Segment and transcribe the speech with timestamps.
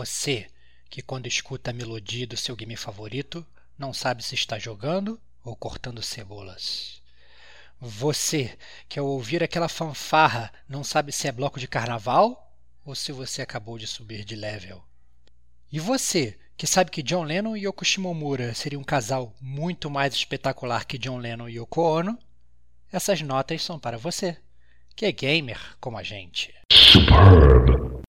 [0.00, 0.46] Você
[0.88, 5.54] que, quando escuta a melodia do seu game favorito, não sabe se está jogando ou
[5.54, 7.02] cortando cebolas.
[7.78, 8.56] Você
[8.88, 12.50] que, ao ouvir aquela fanfarra, não sabe se é bloco de carnaval
[12.82, 14.82] ou se você acabou de subir de level.
[15.70, 20.14] E você que sabe que John Lennon e Yoko Shimomura seriam um casal muito mais
[20.14, 22.18] espetacular que John Lennon e Yoko Ono,
[22.90, 24.38] essas notas são para você,
[24.96, 26.54] que é gamer como a gente.
[26.72, 28.00] Superb.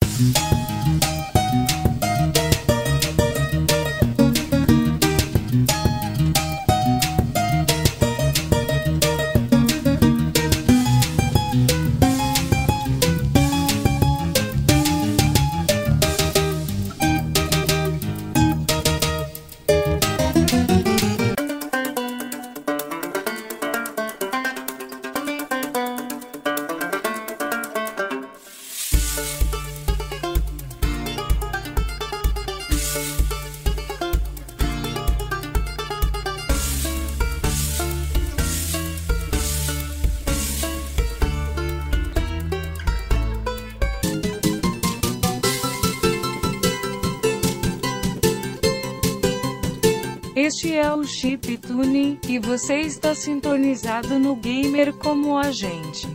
[52.51, 56.05] Você está sintonizado no Gamer como a gente.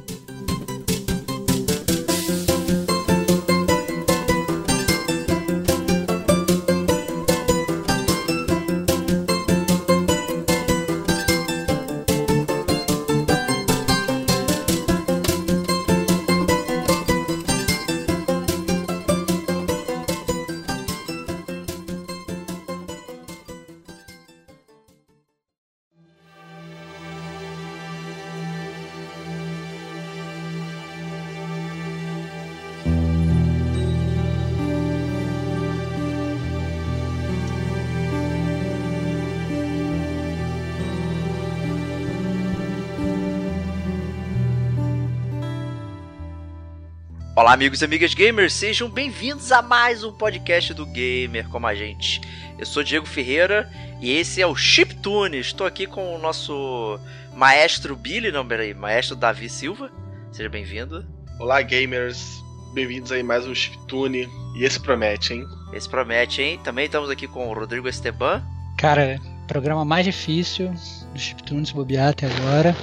[47.36, 51.74] Olá, amigos e amigas gamers, sejam bem-vindos a mais um podcast do Gamer como a
[51.74, 52.18] gente.
[52.58, 53.70] Eu sou Diego Ferreira
[54.00, 55.38] e esse é o Chiptune.
[55.38, 56.98] Estou aqui com o nosso
[57.34, 59.92] maestro Billy, não, peraí, maestro Davi Silva.
[60.32, 61.04] Seja bem-vindo.
[61.38, 62.42] Olá, gamers,
[62.72, 64.26] bem-vindos aí mais um Chiptune.
[64.56, 65.44] E esse promete, hein?
[65.74, 66.58] Esse promete, hein?
[66.64, 68.42] Também estamos aqui com o Rodrigo Esteban.
[68.78, 70.72] Cara, programa mais difícil
[71.12, 72.74] do Chiptune se bobear até agora.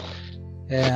[0.70, 0.92] É,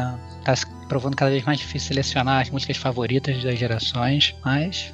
[0.45, 0.53] tá
[0.87, 4.91] provando cada vez mais difícil selecionar as músicas favoritas das gerações, mas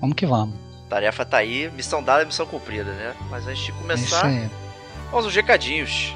[0.00, 0.54] vamos que vamos.
[0.88, 3.14] Tarefa tá aí, missão dada, missão cumprida, né?
[3.30, 4.48] Mas antes de começar, é
[5.10, 6.14] vamos aos recadinhos.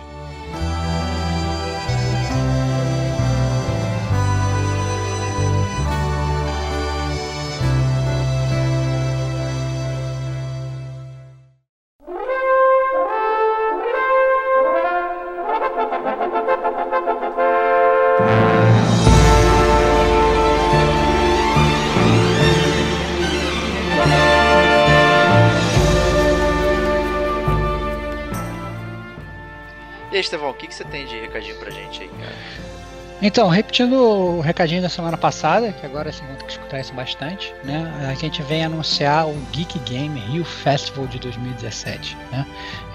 [33.22, 36.94] Então, repetindo o recadinho da semana passada, que agora vocês vão ter que escutar isso
[36.94, 38.08] bastante, né?
[38.10, 42.46] A gente vem anunciar o Geek Game Rio Festival de 2017, né?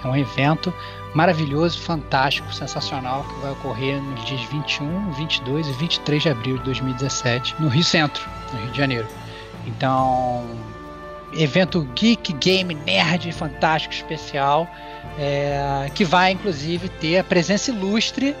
[0.04, 0.74] É um evento
[1.14, 6.64] maravilhoso, fantástico, sensacional, que vai ocorrer nos dias 21, 22 e 23 de abril de
[6.64, 9.06] 2017, no Rio Centro, no Rio de Janeiro.
[9.64, 10.44] Então,
[11.34, 14.68] evento geek, game, nerd, fantástico, especial,
[15.18, 18.34] é, que vai inclusive ter a presença ilustre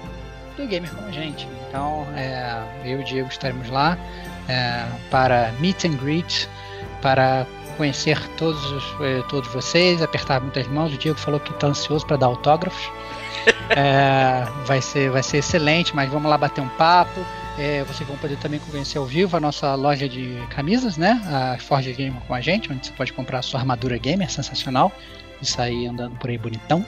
[0.56, 1.46] do gamer com a gente.
[1.76, 2.56] Então, é,
[2.86, 3.98] eu e o Diego estaremos lá
[4.48, 6.48] é, para meet and greet,
[7.02, 10.94] para conhecer todos, os, eh, todos vocês, apertar muitas mãos.
[10.94, 12.90] O Diego falou que está ansioso para dar autógrafos.
[13.68, 17.20] É, vai, ser, vai ser excelente, mas vamos lá bater um papo.
[17.58, 21.20] É, vocês vão poder também conhecer ao vivo a nossa loja de camisas, né?
[21.26, 24.90] A Forge Gamer com a gente, onde você pode comprar a sua armadura gamer sensacional
[25.42, 26.84] e sair andando por aí bonitão,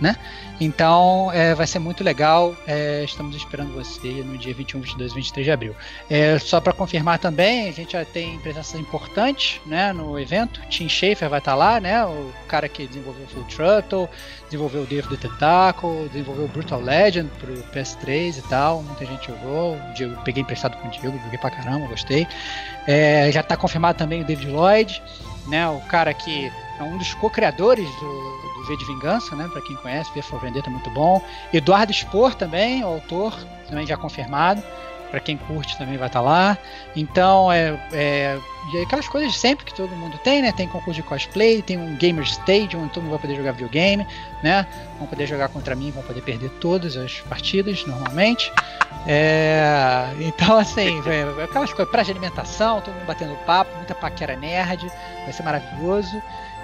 [0.00, 0.16] né?
[0.60, 2.56] Então é, vai ser muito legal.
[2.66, 5.76] É, estamos esperando você no dia 21, 22 e 23 de abril.
[6.08, 10.60] É, só para confirmar também, a gente já tem presenças importantes né, no evento.
[10.68, 12.04] Tim Schafer vai estar lá, né?
[12.04, 14.08] O cara que desenvolveu Full Throttle,
[14.46, 18.82] desenvolveu o of the Tentacle, desenvolveu Brutal Legend pro PS3 e tal.
[18.82, 19.78] Muita gente jogou.
[19.98, 22.26] Eu peguei emprestado com o Diego, joguei pra caramba, gostei.
[22.86, 25.02] É, já está confirmado também o David Lloyd,
[25.48, 25.68] né?
[25.68, 29.48] O cara que é um dos co-criadores do, do V de Vingança, né?
[29.50, 31.22] Para quem conhece, V for Vendetta é muito bom.
[31.52, 33.34] Eduardo Spor também, o autor,
[33.68, 34.62] também já confirmado.
[35.10, 36.58] para quem curte também vai estar tá lá.
[36.94, 38.38] Então, é, é
[38.72, 40.50] e aquelas coisas sempre que todo mundo tem, né?
[40.50, 44.04] Tem concurso de cosplay, tem um Gamer Stage onde todo mundo vai poder jogar videogame,
[44.42, 44.66] né?
[44.98, 48.52] Vão poder jogar contra mim, vão poder perder todas as partidas normalmente.
[49.06, 54.34] É, então, assim, é, aquelas coisas, praia de alimentação, todo mundo batendo papo, muita paquera
[54.36, 54.84] nerd,
[55.22, 56.20] vai ser maravilhoso.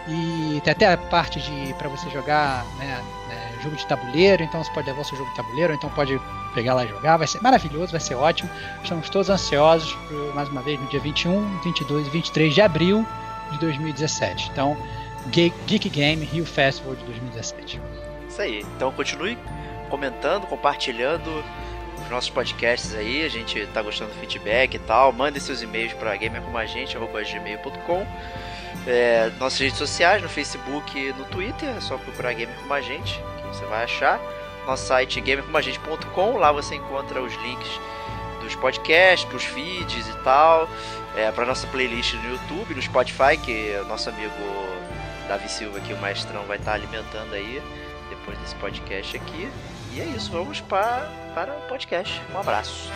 [0.08, 3.00] E tem até a parte de para você jogar né,
[3.30, 6.20] é, jogo de tabuleiro, então você pode levar o seu jogo de tabuleiro, então pode
[6.54, 8.50] pegar lá e jogar, vai ser maravilhoso, vai ser ótimo.
[8.82, 9.96] Estamos todos ansiosos
[10.34, 13.06] mais uma vez no dia 21, 22 e 23 de abril
[13.52, 14.50] de 2017.
[14.50, 14.76] Então,
[15.28, 17.80] Geek Game Rio Festival de 2017.
[18.28, 18.64] Isso aí.
[18.76, 19.38] Então continue
[19.88, 21.44] comentando, compartilhando
[22.02, 25.12] os nossos podcasts aí, a gente tá gostando do feedback e tal.
[25.12, 28.06] Mande seus e-mails para gamercomagente@gmail.com
[28.86, 32.80] é, nossas redes sociais, no Facebook e no Twitter, é só procurar Gamer Como a
[32.80, 34.20] Gente, que você vai achar.
[34.66, 37.80] Nosso site gamercomagente.com, lá você encontra os links
[38.40, 40.68] dos podcasts, dos feeds e tal,
[41.16, 44.32] é, para nossa playlist no YouTube, no Spotify, que o nosso amigo
[45.28, 47.62] Davi Silva aqui, o maestrão, vai estar alimentando aí
[48.10, 49.48] depois desse podcast aqui.
[49.92, 52.20] E é isso, vamos para, para o podcast.
[52.34, 52.90] Um abraço.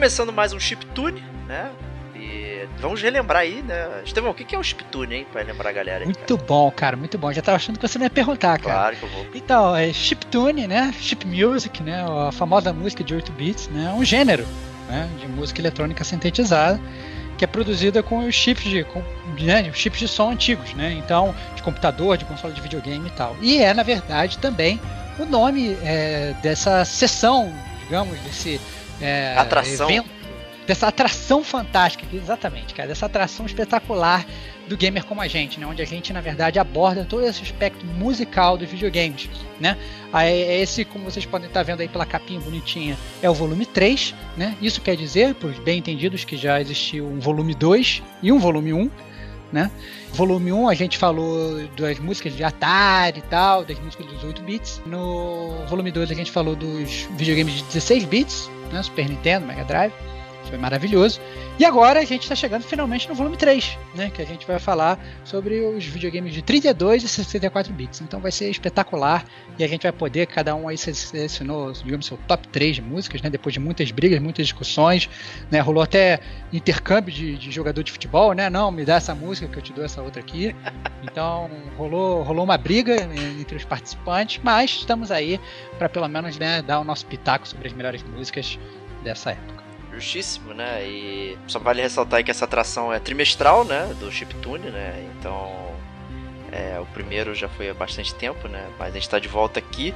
[0.00, 1.70] Começando mais um chiptune, né?
[2.16, 4.00] E vamos relembrar aí, né?
[4.02, 5.26] Estevão, o que é o chiptune, hein?
[5.30, 5.98] Pra lembrar a galera.
[5.98, 6.48] Aí, muito cara.
[6.48, 7.30] bom, cara, muito bom.
[7.30, 8.74] Já tava achando que você não ia perguntar, cara.
[8.74, 9.26] Claro que eu vou.
[9.34, 10.90] Então, é chiptune, né?
[10.98, 12.02] Chip music, né?
[12.26, 13.92] A famosa música de 8 bits, né?
[13.94, 14.46] Um gênero
[14.88, 15.06] né?
[15.20, 16.80] de música eletrônica sintetizada
[17.36, 19.02] que é produzida com os chips de, com,
[19.38, 20.92] né, chips de som antigos, né?
[20.92, 23.36] Então, de computador, de console de videogame e tal.
[23.40, 24.80] E é, na verdade, também
[25.18, 27.50] o nome é, dessa sessão,
[27.90, 28.60] digamos, desse
[29.00, 29.90] é, atração.
[29.90, 30.08] Evento,
[30.64, 34.24] dessa atração fantástica, exatamente, cara, dessa atração espetacular
[34.68, 35.66] do gamer como a gente, né?
[35.66, 39.28] Onde a gente, na verdade, aborda todo esse aspecto musical dos videogames,
[39.58, 39.76] né?
[40.12, 44.14] Aí, esse, como vocês podem estar vendo aí pela capinha bonitinha, é o volume 3,
[44.36, 44.56] né?
[44.62, 48.38] Isso quer dizer, para os bem entendidos, que já existiu um volume 2 e um
[48.38, 48.88] volume 1,
[49.52, 49.70] né?
[50.12, 54.42] Volume 1 a gente falou das músicas de Atari e tal, das músicas dos 8
[54.42, 54.82] bits.
[54.86, 58.82] No volume 2 a gente falou dos videogames de 16 bits, né?
[58.82, 59.92] Super Nintendo, Mega Drive.
[60.50, 61.20] Foi maravilhoso.
[61.60, 64.10] E agora a gente está chegando finalmente no volume 3, né?
[64.10, 68.00] Que a gente vai falar sobre os videogames de 32 e 64 bits.
[68.00, 69.24] Então vai ser espetacular
[69.56, 73.22] e a gente vai poder, cada um aí selecionou, digamos, seu top 3 de músicas,
[73.22, 73.30] né?
[73.30, 75.08] Depois de muitas brigas, muitas discussões,
[75.52, 75.60] né?
[75.60, 76.18] Rolou até
[76.52, 78.50] intercâmbio de, de jogador de futebol, né?
[78.50, 80.52] Não, me dá essa música que eu te dou essa outra aqui.
[81.04, 81.48] Então
[81.78, 82.96] rolou, rolou uma briga
[83.40, 85.40] entre os participantes, mas estamos aí
[85.78, 88.58] para pelo menos né, dar o nosso pitaco sobre as melhores músicas
[89.04, 89.59] dessa época
[89.92, 90.84] justíssimo, né?
[90.86, 93.94] E só vale ressaltar que essa atração é trimestral, né?
[93.98, 95.10] Do Chiptune, né?
[95.18, 95.74] Então,
[96.52, 98.68] é, o primeiro já foi há bastante tempo, né?
[98.78, 99.94] Mas a gente está de volta aqui,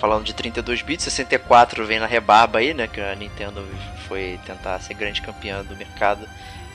[0.00, 2.86] falando de 32 bits, 64 vem na rebarba aí, né?
[2.86, 3.64] Que a Nintendo
[4.06, 6.28] foi tentar ser grande campeã do mercado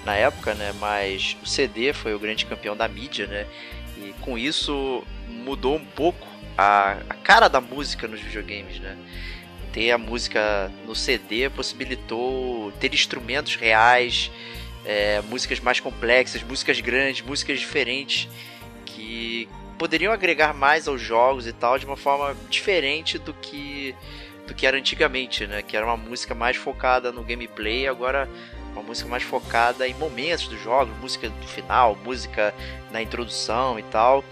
[0.05, 0.73] na época, né?
[0.79, 3.45] Mas o CD foi o grande campeão da mídia, né?
[3.97, 6.27] E com isso mudou um pouco
[6.57, 8.97] a, a cara da música nos videogames, né?
[9.73, 14.31] Ter a música no CD possibilitou ter instrumentos reais,
[14.85, 18.29] é, músicas mais complexas, músicas grandes, músicas diferentes
[18.85, 23.95] que poderiam agregar mais aos jogos e tal de uma forma diferente do que
[24.45, 25.61] do que era antigamente, né?
[25.61, 28.29] Que era uma música mais focada no gameplay, agora
[28.73, 32.53] uma música mais focada em momentos do jogo, música do final, música
[32.91, 34.23] na introdução e tal.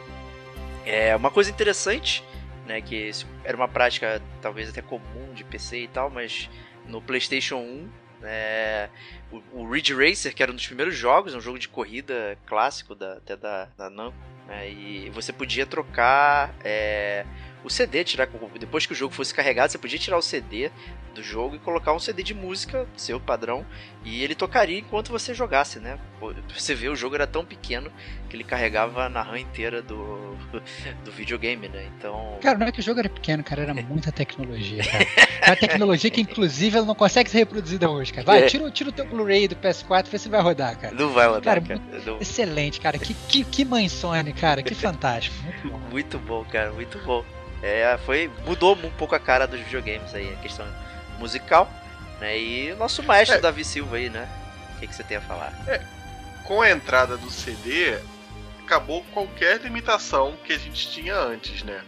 [0.86, 2.24] É uma coisa interessante
[2.72, 2.82] né?
[2.82, 3.12] Que
[3.44, 6.50] era uma prática talvez até comum de PC e tal, mas
[6.86, 7.90] no PlayStation 1,
[8.24, 8.90] é,
[9.32, 12.96] o, o Ridge Racer, que era um dos primeiros jogos, um jogo de corrida clássico
[12.96, 17.26] da, até da, da Namco, né, e você podia trocar é,
[17.64, 18.28] o CD, tirar
[18.60, 20.72] depois que o jogo fosse carregado, você podia tirar o CD
[21.14, 23.66] do jogo e colocar um CD de música, seu padrão,
[24.04, 26.00] e ele tocaria enquanto você jogasse, né?
[26.56, 27.92] Você vê, o jogo era tão pequeno
[28.32, 30.38] que ele carregava na RAM inteira do,
[31.04, 31.86] do videogame, né?
[31.98, 32.38] Então.
[32.42, 35.06] Cara, não é que o jogo era pequeno, cara, era muita tecnologia, cara.
[35.42, 38.26] É uma tecnologia que, inclusive, ela não consegue ser reproduzida hoje, cara.
[38.26, 38.46] Vai, é.
[38.48, 40.96] tira, tira o teu Blu-ray do PS4 e vê se vai rodar, cara.
[40.96, 41.62] Não vai rodar, cara.
[41.62, 42.02] cara.
[42.06, 42.22] Não...
[42.22, 42.98] Excelente, cara.
[42.98, 44.64] Que, que, que mãe Sony, cara.
[44.64, 45.36] Que fantástico.
[45.44, 45.80] Muito bom.
[45.92, 46.72] Muito bom, cara.
[46.72, 47.26] Muito bom.
[47.62, 50.66] É, foi, mudou um pouco a cara dos videogames aí, a questão
[51.20, 51.70] musical,
[52.20, 52.40] né?
[52.40, 53.42] E o nosso maestro é.
[53.42, 54.28] Davi Silva aí, né?
[54.82, 55.54] que, que você tem a falar?
[55.68, 55.82] É,
[56.44, 57.98] com a entrada do CD,
[58.72, 61.82] acabou qualquer limitação que a gente tinha antes, né?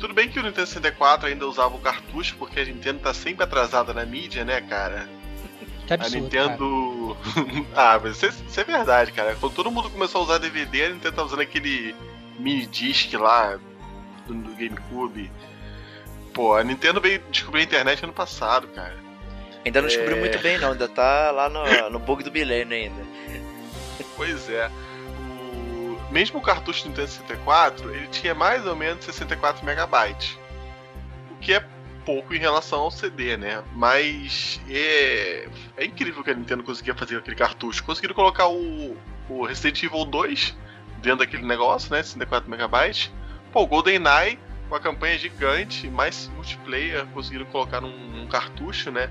[0.00, 3.44] Tudo bem que o Nintendo 64 ainda usava o cartucho, porque a Nintendo tá sempre
[3.44, 5.06] atrasada na mídia, né, cara?
[5.86, 7.16] Que absurdo, a Nintendo.
[7.76, 9.36] ah, mas isso é, isso é, verdade, cara.
[9.38, 11.94] Quando todo mundo começou a usar DVD, a Nintendo tá usando aquele
[12.38, 13.58] mini disc lá
[14.26, 15.30] do, do GameCube.
[16.32, 18.96] Pô, a Nintendo veio descobrir a internet ano passado, cara.
[19.64, 20.20] Ainda não descobriu é...
[20.20, 20.72] muito bem, não.
[20.72, 23.02] Ainda tá lá no, no bug do milênio ainda.
[24.16, 24.70] Pois é.
[26.10, 30.38] Mesmo o cartucho do Nintendo 64, ele tinha mais ou menos 64 megabytes.
[31.30, 31.64] O que é
[32.04, 33.62] pouco em relação ao CD, né?
[33.74, 37.82] Mas é, é incrível que a Nintendo conseguia fazer aquele cartucho.
[37.82, 38.96] Conseguiram colocar o,
[39.28, 40.56] o Resident Evil 2
[40.98, 42.02] dentro daquele negócio, né?
[42.02, 43.10] 64 megabytes.
[43.52, 49.10] Pô, o GoldenEye, uma campanha gigante, mais multiplayer, conseguiram colocar num, num cartucho, né?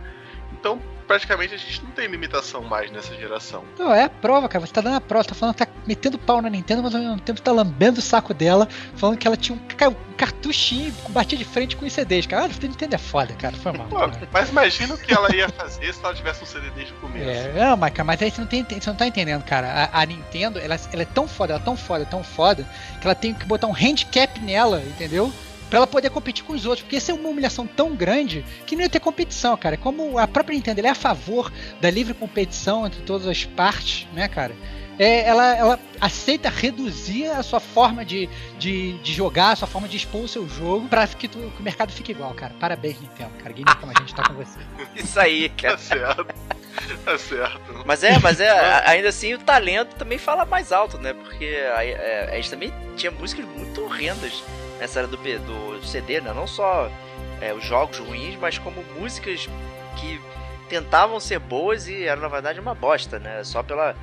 [0.53, 3.63] Então, praticamente a gente não tem limitação mais nessa geração.
[3.77, 4.65] Não, é a prova, cara.
[4.65, 6.93] Você tá dando a prova, você tá falando que tá metendo pau na Nintendo, mas
[6.93, 10.93] ao mesmo tempo tá lambendo o saco dela, falando que ela tinha um, um cartuchinho
[11.09, 12.45] batia de frente com os CDs, cara.
[12.45, 13.55] Ah, Nintendo é foda, cara.
[13.55, 13.87] Foi mal.
[13.87, 13.97] Pô,
[14.31, 17.29] mas imagina o que ela ia fazer se ela tivesse um CD desde o começo.
[17.29, 19.89] É, não, mas, mas aí você não, tem, você não tá entendendo, cara.
[19.91, 22.67] A, a Nintendo, ela, ela é tão foda, ela é tão foda, tão foda,
[22.99, 25.31] que ela tem que botar um handicap nela, entendeu?
[25.75, 28.77] Para ela poder competir com os outros, porque isso é uma humilhação tão grande que
[28.77, 29.75] não ia ter competição, cara.
[29.75, 31.51] Como a própria Nintendo é a favor
[31.81, 34.55] da livre competição entre todas as partes, né, cara?
[34.97, 39.89] É, ela, ela aceita reduzir a sua forma de, de, de, jogar, a sua forma
[39.89, 42.55] de expor o seu jogo para que, que, o mercado fique igual, cara.
[42.57, 43.53] Parabéns, Nintendo, cara.
[43.53, 44.59] Gamer como a gente tá com você.
[44.95, 45.75] Isso aí, cara.
[45.75, 46.35] Tá certo.
[47.03, 47.83] Tá certo.
[47.85, 48.49] Mas é, mas é,
[48.87, 51.13] ainda assim o talento também fala mais alto, né?
[51.13, 54.41] Porque a, a, é, a gente também tinha músicas muito horrendas
[54.79, 56.33] nessa era do, do CD, né?
[56.33, 56.89] Não só
[57.41, 59.47] é, os jogos ruins, mas como músicas
[59.99, 60.19] que
[60.69, 63.43] tentavam ser boas e eram na verdade uma bosta, né?
[63.43, 63.95] Só pela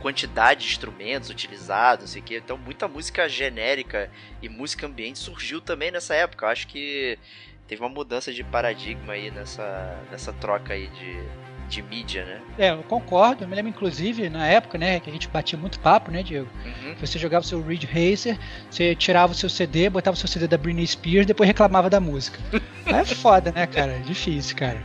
[0.00, 2.36] quantidade de instrumentos utilizados, sei que.
[2.36, 4.10] Então muita música genérica
[4.42, 6.46] e música ambiente surgiu também nessa época.
[6.46, 7.18] Eu acho que
[7.66, 12.40] teve uma mudança de paradigma aí nessa, nessa troca aí de, de mídia, né?
[12.58, 13.44] É, eu concordo.
[13.44, 16.48] Eu me lembro, inclusive, na época, né, que a gente batia muito papo, né, Diego?
[16.64, 16.94] Uhum.
[17.00, 18.38] Você jogava o seu Ridge Racer,
[18.70, 22.00] você tirava o seu CD, botava o seu CD da Britney Spears, depois reclamava da
[22.00, 22.38] música.
[22.86, 23.92] é foda, né, cara?
[23.92, 24.82] É difícil, cara.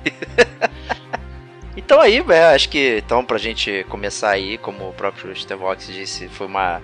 [1.75, 6.27] então aí, é, acho que então pra gente começar aí, como o próprio Stevox disse,
[6.27, 6.81] foi uma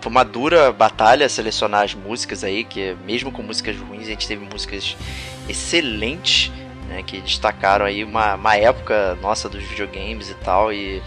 [0.00, 4.28] foi uma dura batalha selecionar as músicas aí, que mesmo com músicas ruins, a gente
[4.28, 4.94] teve músicas
[5.48, 6.52] excelentes
[6.88, 11.02] né, que destacaram aí uma, uma época nossa dos videogames e tal, e,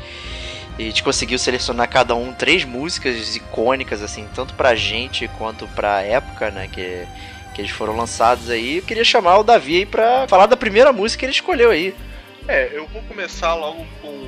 [0.77, 5.67] e a gente conseguiu selecionar cada um três músicas icônicas, assim, tanto pra gente quanto
[5.69, 7.05] pra época, né, que,
[7.53, 8.77] que eles foram lançados aí.
[8.77, 11.95] Eu queria chamar o Davi aí pra falar da primeira música que ele escolheu aí.
[12.47, 14.27] É, eu vou começar logo com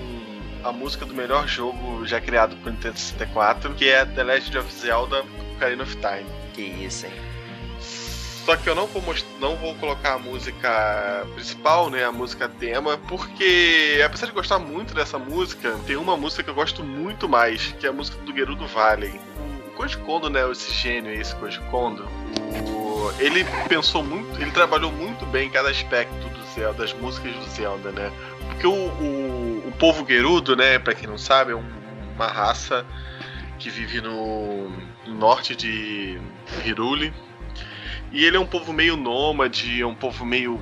[0.64, 4.74] a música do melhor jogo já criado pro Nintendo 64, que é The Legend of
[4.74, 5.24] Zelda
[5.56, 6.26] Ocarina of Time.
[6.54, 7.29] Que isso, hein?
[8.46, 9.04] Só que eu não vou,
[9.40, 12.04] não vou colocar a música principal, né?
[12.04, 16.56] A música tema, porque apesar de gostar muito dessa música, tem uma música que eu
[16.56, 19.20] gosto muito mais, que é a música do Gerudo Valley.
[19.68, 20.50] O Koji Kondo, né?
[20.52, 22.08] Esse gênio, esse Koji Kondo,
[22.68, 23.12] o...
[23.20, 27.46] ele pensou muito, ele trabalhou muito bem em cada aspecto do Zelda, das músicas do
[27.50, 28.12] Zelda, né?
[28.48, 30.80] Porque o, o, o povo Gerudo, né?
[30.80, 31.64] Pra quem não sabe, é um,
[32.16, 32.86] uma raça
[33.60, 34.70] que vive no,
[35.06, 36.20] no norte de
[36.66, 37.14] Hiruli,
[38.12, 40.60] e ele é um povo meio nômade, é um povo meio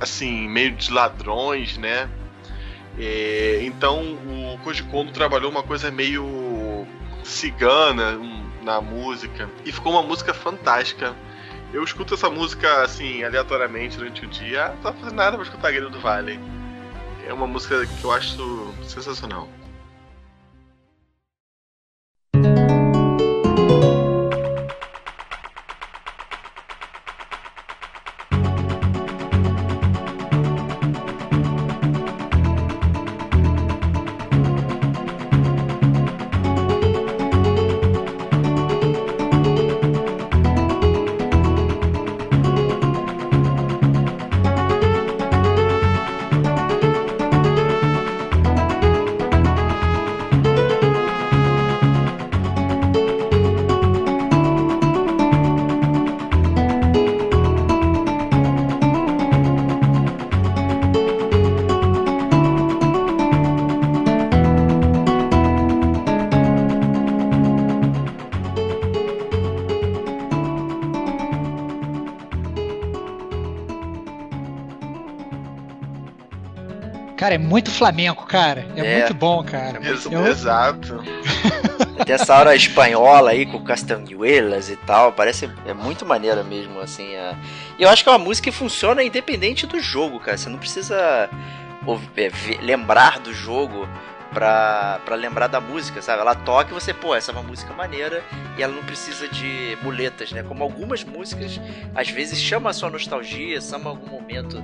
[0.00, 2.08] assim, meio de ladrões, né?
[2.98, 6.86] É, então o Koji trabalhou uma coisa meio
[7.24, 8.18] cigana
[8.62, 11.14] na música e ficou uma música fantástica.
[11.72, 15.44] Eu escuto essa música assim aleatoriamente durante o dia, ah, não tá fazendo nada pra
[15.44, 16.38] escutar Guerreiro do Vale.
[17.26, 19.48] É uma música que eu acho sensacional.
[77.26, 78.64] Cara, é muito flamenco, cara.
[78.76, 78.98] É, É.
[79.00, 79.80] muito bom, cara.
[79.84, 81.02] Ex- Eu- Exato.
[82.06, 87.16] Tem essa hora espanhola aí com castanhuelas e tal, parece é muito maneira mesmo, assim.
[87.16, 87.34] é.
[87.80, 90.38] E eu acho que é uma música que funciona independente do jogo, cara.
[90.38, 91.28] Você não precisa
[91.84, 92.30] ouv- é,
[92.62, 93.88] lembrar do jogo
[94.32, 96.20] pra, pra lembrar da música, sabe?
[96.20, 98.22] Ela toca e você, pô, essa é uma música maneira
[98.56, 100.44] e ela não precisa de muletas, né?
[100.44, 101.60] Como algumas músicas,
[101.92, 104.62] às vezes chama a sua nostalgia, chama algum momento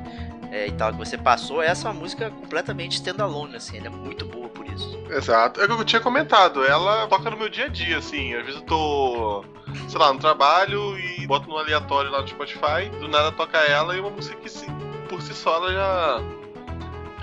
[0.53, 1.63] é, e tal que você passou.
[1.63, 4.99] Essa é uma música completamente standalone, assim, ela é muito boa por isso.
[5.11, 5.61] Exato.
[5.61, 6.63] É o que eu tinha comentado.
[6.65, 8.35] Ela toca no meu dia a dia, assim.
[8.35, 9.45] Às vezes eu tô,
[9.89, 12.89] sei lá, no trabalho e boto no aleatório lá no Spotify.
[13.01, 14.67] Do nada toca ela e uma música que se-
[15.09, 16.21] por si só ela já.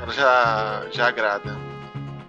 [0.01, 1.57] Ela já, já agrada.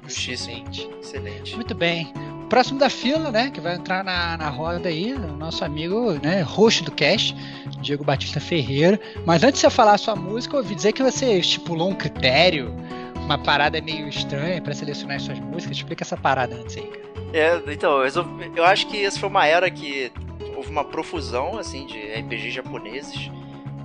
[0.06, 0.64] Justíssimo.
[1.00, 1.54] Excelente.
[1.54, 2.12] Muito bem.
[2.50, 6.42] Próximo da fila, né, que vai entrar na, na roda aí, o nosso amigo, né,
[6.42, 7.34] host do cast,
[7.80, 9.00] Diego Batista Ferreira.
[9.24, 11.94] Mas antes de você falar a sua música, eu ouvi dizer que você estipulou um
[11.94, 12.74] critério,
[13.16, 15.76] uma parada meio estranha pra selecionar as suas músicas.
[15.76, 17.00] Explica essa parada antes aí, cara.
[17.32, 18.26] É, então, eu,
[18.56, 20.10] eu acho que essa foi uma era que
[20.56, 23.30] houve uma profusão, assim, de RPGs japoneses,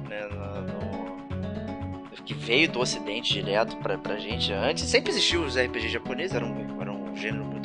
[0.10, 4.86] né, no- no- que veio do ocidente direto pra, pra gente antes.
[4.86, 7.64] Sempre existiu os RPGs japoneses, era um, era um gênero muito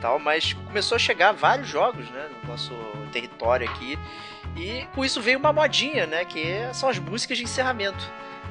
[0.00, 2.72] tal, mas começou a chegar vários jogos, né, no nosso
[3.12, 3.98] território aqui,
[4.56, 8.04] e com isso veio uma modinha, né, que são as músicas de encerramento,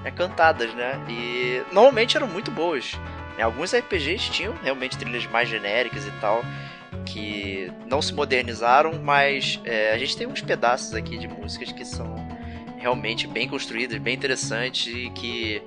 [0.04, 2.94] né, cantadas, né, e normalmente eram muito boas.
[3.38, 6.44] né, Alguns RPGs tinham realmente trilhas mais genéricas e tal,
[7.06, 11.86] que não se modernizaram, mas é, a gente tem uns pedaços aqui de músicas que
[11.86, 12.16] são
[12.78, 15.62] realmente bem construídas, bem interessantes e que,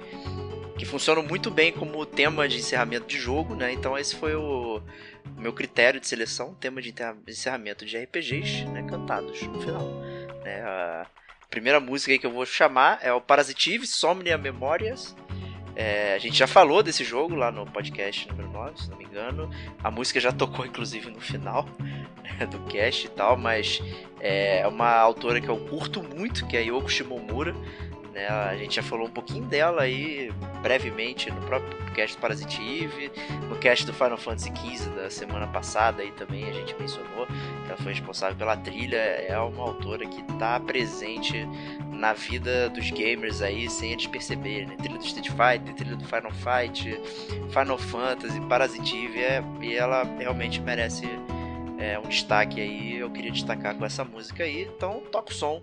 [0.78, 3.72] que funcionam muito bem como tema de encerramento de jogo, né?
[3.72, 4.82] Então esse foi o, o
[5.37, 6.94] meu critério de seleção, tema de
[7.28, 8.82] encerramento de RPGs, né?
[8.82, 9.82] Cantados no final.
[10.44, 10.62] né?
[10.62, 11.06] A
[11.50, 15.16] primeira música que eu vou chamar é o Parasitive Somnia Memórias.
[15.76, 19.04] É, a gente já falou desse jogo lá no podcast número 9, se não me
[19.04, 19.50] engano.
[19.82, 23.80] A música já tocou, inclusive, no final né, do cast e tal, mas
[24.20, 27.54] é uma autora que eu curto muito, que é Yoko Shimomura.
[28.12, 33.12] Né, a gente já falou um pouquinho dela aí brevemente no próprio cast do Parasitive,
[33.49, 37.68] no cast do Final Fantasy XV da semana passada aí também a gente mencionou que
[37.68, 38.96] ela foi responsável pela trilha.
[38.96, 41.46] É uma autora que está presente
[41.92, 44.66] na vida dos gamers aí sem eles perceberem.
[44.66, 44.76] Né?
[44.76, 47.00] Trilha do Street Fighter, trilha do Final Fight,
[47.50, 51.06] Final Fantasy, Parasitive, é, e ela realmente merece
[51.78, 52.99] é, um destaque aí.
[52.99, 55.62] Eu queria destacar com essa música aí, então toca o som.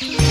[0.00, 0.29] Bye.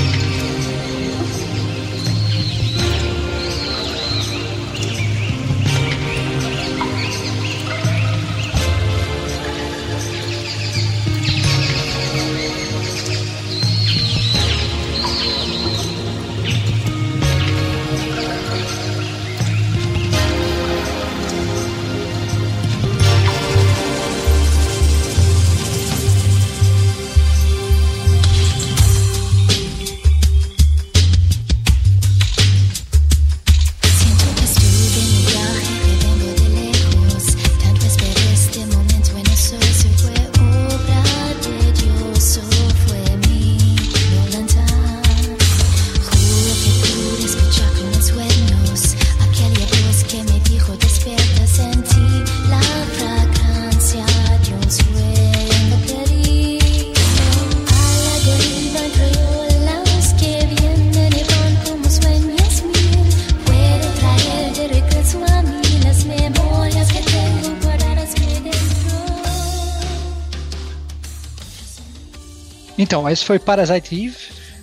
[73.09, 74.17] Então, esse foi Parasite Eve.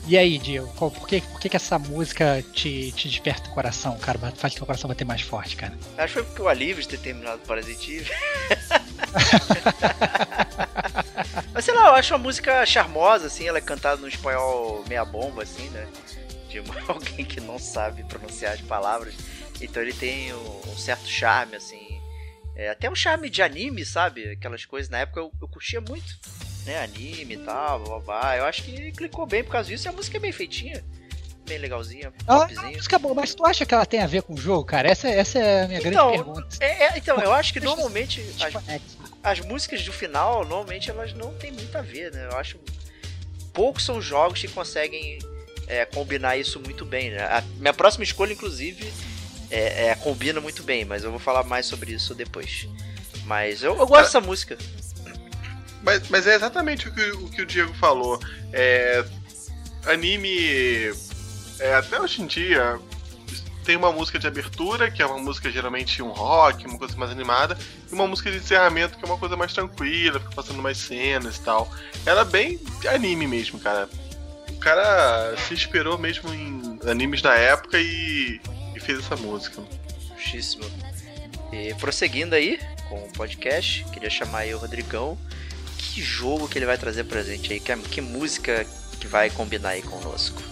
[0.06, 3.52] E aí, Diego, qual- por, que, por que, que essa música te, te desperta o
[3.52, 4.20] coração, cara?
[4.36, 5.76] Faz teu coração bater mais forte, cara.
[5.98, 8.08] Acho que foi porque o alívio de ter terminado o Parasitive.
[11.52, 15.04] Mas sei lá, eu acho uma música charmosa, assim, ela é cantada no espanhol meia
[15.04, 15.88] bomba, assim, né?
[16.48, 19.12] De alguém que não sabe pronunciar as palavras.
[19.60, 22.00] Então ele tem um, um certo charme, assim.
[22.54, 24.30] É, até um charme de anime, sabe?
[24.30, 24.88] Aquelas coisas.
[24.88, 26.16] Na época eu, eu curtia muito,
[26.66, 26.82] né?
[26.82, 28.36] Anime e tal, blá, blá, blá.
[28.36, 29.86] Eu acho que clicou bem por causa disso.
[29.86, 30.84] E a música é bem feitinha.
[31.46, 32.76] Bem legalzinha, Ah, é popzinha.
[32.76, 34.90] música boa, mas tu acha que ela tem a ver com o jogo, cara?
[34.90, 36.56] Essa, essa é a minha Então, grande pergunta.
[36.60, 38.52] É, é, então, eu acho que normalmente as,
[39.22, 42.28] as músicas do final, normalmente elas não tem muito a ver, né?
[42.32, 42.58] Eu acho
[43.52, 45.18] poucos são jogos que conseguem
[45.68, 47.22] é, combinar isso muito bem, né?
[47.22, 48.92] A minha próxima escolha, inclusive,
[49.48, 52.68] é, é, combina muito bem, mas eu vou falar mais sobre isso depois.
[53.24, 54.58] Mas eu, eu gosto dessa música.
[55.86, 58.20] Mas, mas é exatamente o que, o que o Diego falou.
[58.52, 59.04] É,
[59.86, 60.92] anime,
[61.60, 62.76] é, até hoje em dia,
[63.64, 67.12] tem uma música de abertura, que é uma música geralmente um rock, uma coisa mais
[67.12, 67.56] animada,
[67.88, 71.36] e uma música de encerramento, que é uma coisa mais tranquila, fica passando mais cenas
[71.36, 71.70] e tal.
[72.04, 73.88] Era bem anime mesmo, cara.
[74.50, 78.40] O cara se inspirou mesmo em animes da época e,
[78.74, 79.62] e fez essa música.
[80.16, 80.64] Justíssimo.
[81.52, 85.16] E prosseguindo aí com o podcast, queria chamar aí o Rodrigão.
[85.92, 87.60] Que jogo que ele vai trazer pra gente aí?
[87.60, 88.66] Que, que música
[89.00, 90.42] que vai combinar aí conosco?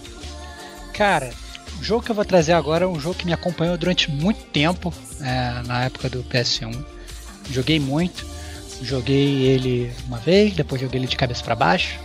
[0.93, 1.31] Cara,
[1.79, 4.43] o jogo que eu vou trazer agora é um jogo que me acompanhou durante muito
[4.45, 6.83] tempo, é, na época do PS1.
[7.51, 8.25] Joguei muito,
[8.81, 11.99] joguei ele uma vez, depois joguei ele de cabeça para baixo.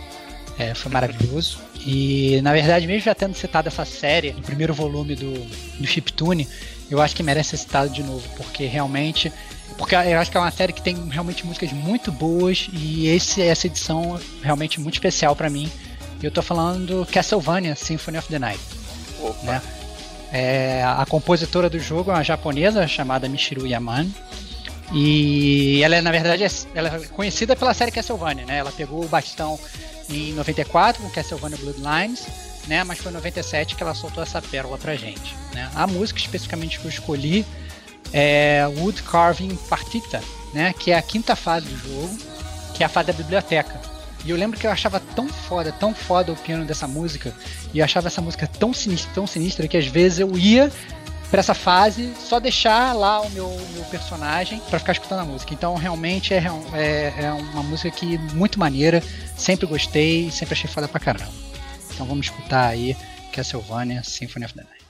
[0.59, 1.59] É, foi maravilhoso.
[1.85, 6.47] E na verdade, mesmo já tendo citado essa série no primeiro volume do, do Chiptune,
[6.89, 9.31] eu acho que merece ser citado de novo, porque realmente.
[9.81, 13.41] Porque eu acho que é uma série que tem realmente músicas muito boas e esse,
[13.41, 15.71] essa edição é realmente muito especial para mim.
[16.21, 18.59] Eu tô falando do Castlevania Symphony of the Night.
[19.19, 19.43] Opa.
[19.43, 19.61] Né?
[20.31, 24.13] É, a compositora do jogo é uma japonesa chamada Michiru Yamane.
[24.93, 28.59] E ela é, na verdade, é- ela é conhecida pela série Castlevania, né?
[28.59, 29.59] Ela pegou o bastão
[30.07, 32.27] em 94 com Castlevania Bloodlines,
[32.67, 32.83] né?
[32.83, 35.71] Mas foi em 97 que ela soltou essa pérola pra gente, né?
[35.73, 37.43] A música especificamente que eu escolhi
[38.13, 40.21] é Wood Carving Partita,
[40.53, 40.73] né?
[40.77, 42.17] Que é a quinta fase do jogo,
[42.73, 43.79] que é a fase da biblioteca.
[44.23, 47.33] E eu lembro que eu achava tão foda, tão foda o piano dessa música,
[47.73, 50.71] e eu achava essa música tão sinistra, tão sinistra, que às vezes eu ia
[51.31, 55.53] pra essa fase só deixar lá o meu, meu personagem pra ficar escutando a música.
[55.53, 59.01] Então realmente é, real- é, é uma música que muito maneira,
[59.37, 61.31] sempre gostei, sempre achei foda pra caramba.
[61.93, 62.95] Então vamos escutar aí
[63.31, 64.80] Castlevania Symphony of the Night.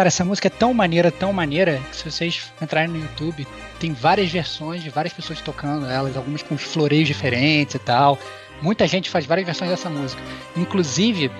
[0.00, 3.46] Cara, essa música é tão maneira, tão maneira, que se vocês entrarem no YouTube,
[3.78, 8.18] tem várias versões de várias pessoas tocando elas, algumas com floreios diferentes e tal.
[8.62, 10.22] Muita gente faz várias versões dessa música.
[10.56, 11.30] Inclusive,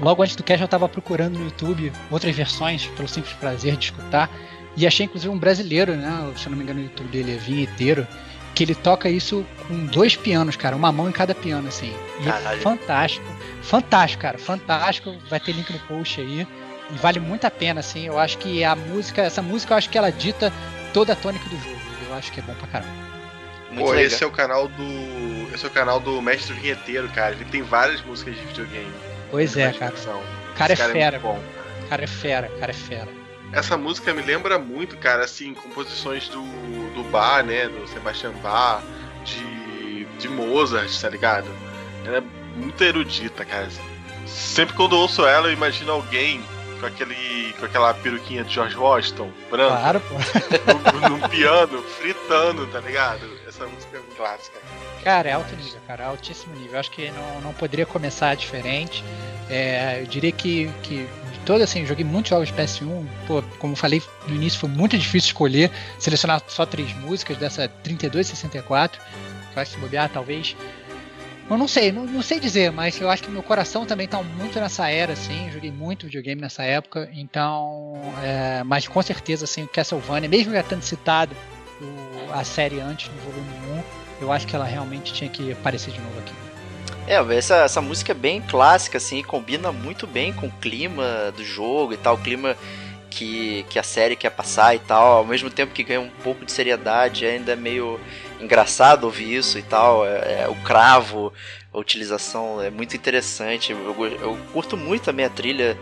[0.00, 3.84] logo antes do cast eu tava procurando no YouTube outras versões, pelo simples prazer de
[3.84, 4.30] escutar,
[4.74, 6.32] e achei inclusive um brasileiro, né?
[6.38, 8.08] Se eu não me engano, no YouTube dele é vinheteiro,
[8.54, 11.92] que ele toca isso com dois pianos, cara, uma mão em cada piano, assim.
[12.22, 12.62] E é Caralho.
[12.62, 13.26] fantástico.
[13.60, 15.14] Fantástico, cara, fantástico.
[15.28, 16.46] Vai ter link no post aí.
[16.90, 18.06] E vale muito a pena, assim.
[18.06, 20.52] Eu acho que a música, essa música, eu acho que ela dita
[20.92, 21.76] toda a tônica do jogo.
[22.08, 22.92] Eu acho que é bom pra caramba.
[23.70, 24.04] Muito Pô, legal.
[24.04, 25.54] esse é o canal do.
[25.54, 27.34] Esse é o canal do Mestre Vinheteiro, cara.
[27.34, 28.92] Ele tem várias músicas de videogame.
[29.30, 29.92] Pois é, cara.
[29.92, 30.20] Ficção.
[30.20, 31.40] O cara é fera, muito bom.
[31.84, 33.08] O cara é fera, o cara é fera.
[33.52, 36.42] Essa música me lembra muito, cara, assim, composições do,
[36.94, 37.68] do Bach, né?
[37.68, 38.82] Do Sebastian Bach,
[39.24, 41.46] de, de Mozart, tá ligado?
[42.04, 42.22] Ela é
[42.56, 43.68] muito erudita, cara.
[44.26, 46.42] Sempre quando eu ouço ela, eu imagino alguém
[46.80, 50.14] com, aquele, com aquela peruquinha de George Washington, branco, Claro, pô.
[51.08, 53.20] num, num piano, fritando, tá ligado?
[53.46, 54.58] Essa música é clássica.
[55.02, 56.78] Cara, é alto nível, cara, é altíssimo nível.
[56.78, 59.04] Acho que não, não poderia começar diferente.
[59.48, 63.06] É, eu diria que, que de todo assim, eu joguei muitos jogos de PS1.
[63.26, 68.26] Pô, como falei no início, foi muito difícil escolher, selecionar só três músicas dessa 32
[68.26, 69.00] 64.
[69.52, 70.56] Que eu acho que se bobear, talvez.
[71.48, 74.20] Eu não sei, não, não sei dizer, mas eu acho que meu coração também tá
[74.22, 75.48] muito nessa era, assim.
[75.52, 77.94] Joguei muito videogame nessa época, então.
[78.22, 81.36] é, mas com certeza, assim, o Castlevania, mesmo já tendo citado
[81.80, 83.82] o- a série antes no volume 1,
[84.24, 86.32] eu acho que ela realmente tinha que aparecer de novo aqui.
[87.06, 91.44] É, essa, essa música é bem clássica, assim, combina muito bem com o clima do
[91.44, 92.56] jogo e tal, o clima
[93.08, 96.44] que, que a série quer passar e tal, ao mesmo tempo que ganha um pouco
[96.44, 98.00] de seriedade, ainda é meio
[98.40, 100.06] engraçado ouvir isso e tal.
[100.06, 101.32] É, é, o cravo,
[101.72, 103.72] a utilização é muito interessante.
[103.72, 105.76] Eu, eu curto muito a trilha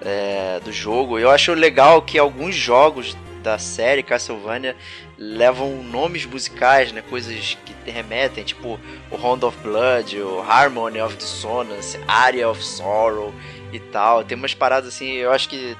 [0.00, 1.18] é, do jogo.
[1.18, 4.76] Eu acho legal que alguns jogos da série Castlevania
[5.16, 7.02] levam nomes musicais, né?
[7.08, 8.78] Coisas que te remetem, tipo
[9.10, 13.32] o Round of Blood, o Harmony of Dissonance, Aria of Sorrow
[13.72, 14.24] e tal.
[14.24, 15.76] Tem umas paradas assim, eu acho que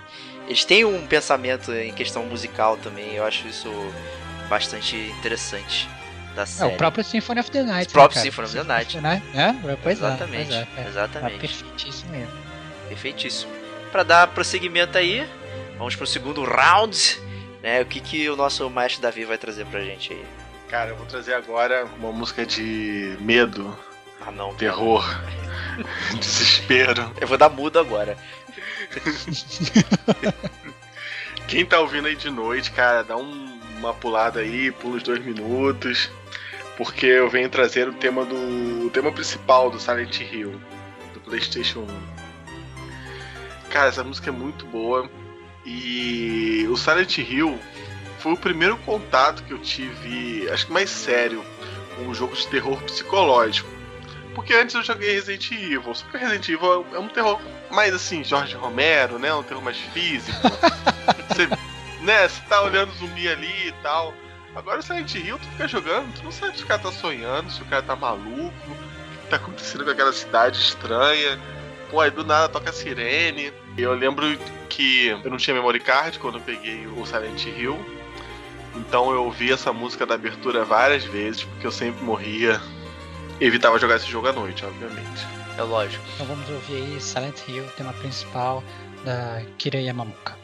[0.46, 3.14] eles têm um pensamento em questão musical também.
[3.14, 3.68] Eu acho isso
[4.48, 5.88] bastante interessante
[6.34, 6.74] da É, série.
[6.74, 7.88] o próprio Symphony of the Night.
[7.90, 8.22] O próprio né?
[8.24, 8.98] Symphony of the Night.
[9.34, 10.66] É, pois exatamente, é.
[10.74, 10.84] Pois é, é.
[10.84, 11.38] Tá exatamente.
[11.38, 12.32] perfeitíssimo mesmo.
[12.88, 13.52] Perfeitíssimo.
[13.92, 15.26] Pra dar prosseguimento aí,
[15.78, 17.20] vamos pro segundo round.
[17.62, 20.24] Né, o que, que o nosso maestro Davi vai trazer pra gente aí?
[20.70, 23.76] Cara, eu vou trazer agora uma música de medo,
[24.24, 24.54] Ah, não.
[24.54, 25.04] terror,
[26.18, 27.12] desespero.
[27.20, 28.16] Eu vou dar mudo agora.
[31.46, 35.24] Quem tá ouvindo aí de noite, cara, dá um- uma pulada aí, pula os dois
[35.24, 36.10] minutos,
[36.80, 40.58] porque eu venho trazer o tema do o tema principal do Silent Hill,
[41.12, 41.86] do PlayStation 1.
[43.68, 45.06] Cara, essa música é muito boa
[45.66, 47.58] e o Silent Hill
[48.18, 51.44] foi o primeiro contato que eu tive, acho que mais sério,
[51.96, 53.68] com um jogo de terror psicológico.
[54.34, 57.38] Porque antes eu joguei Resident Evil, só que Resident Evil é um terror
[57.70, 59.34] mais assim, Jorge Romero, né?
[59.34, 60.38] Um terror mais físico.
[61.28, 61.46] Você,
[62.00, 64.14] né, você tá olhando o zumbi ali e tal.
[64.54, 67.50] Agora o Silent Hill, tu fica jogando, tu não sabe se o cara tá sonhando,
[67.50, 71.38] se o cara tá maluco, o que tá acontecendo com aquela cidade estranha.
[71.90, 73.52] Pô, aí do nada toca a sirene.
[73.78, 74.26] Eu lembro
[74.68, 77.78] que eu não tinha memory card quando eu peguei o Silent Hill.
[78.74, 82.60] Então eu ouvi essa música da abertura várias vezes, porque eu sempre morria.
[83.40, 85.26] Evitava jogar esse jogo à noite, obviamente.
[85.56, 86.04] É lógico.
[86.14, 88.62] Então vamos ouvir aí Silent Hill, tema principal
[89.04, 90.36] da Kira Yamamoka.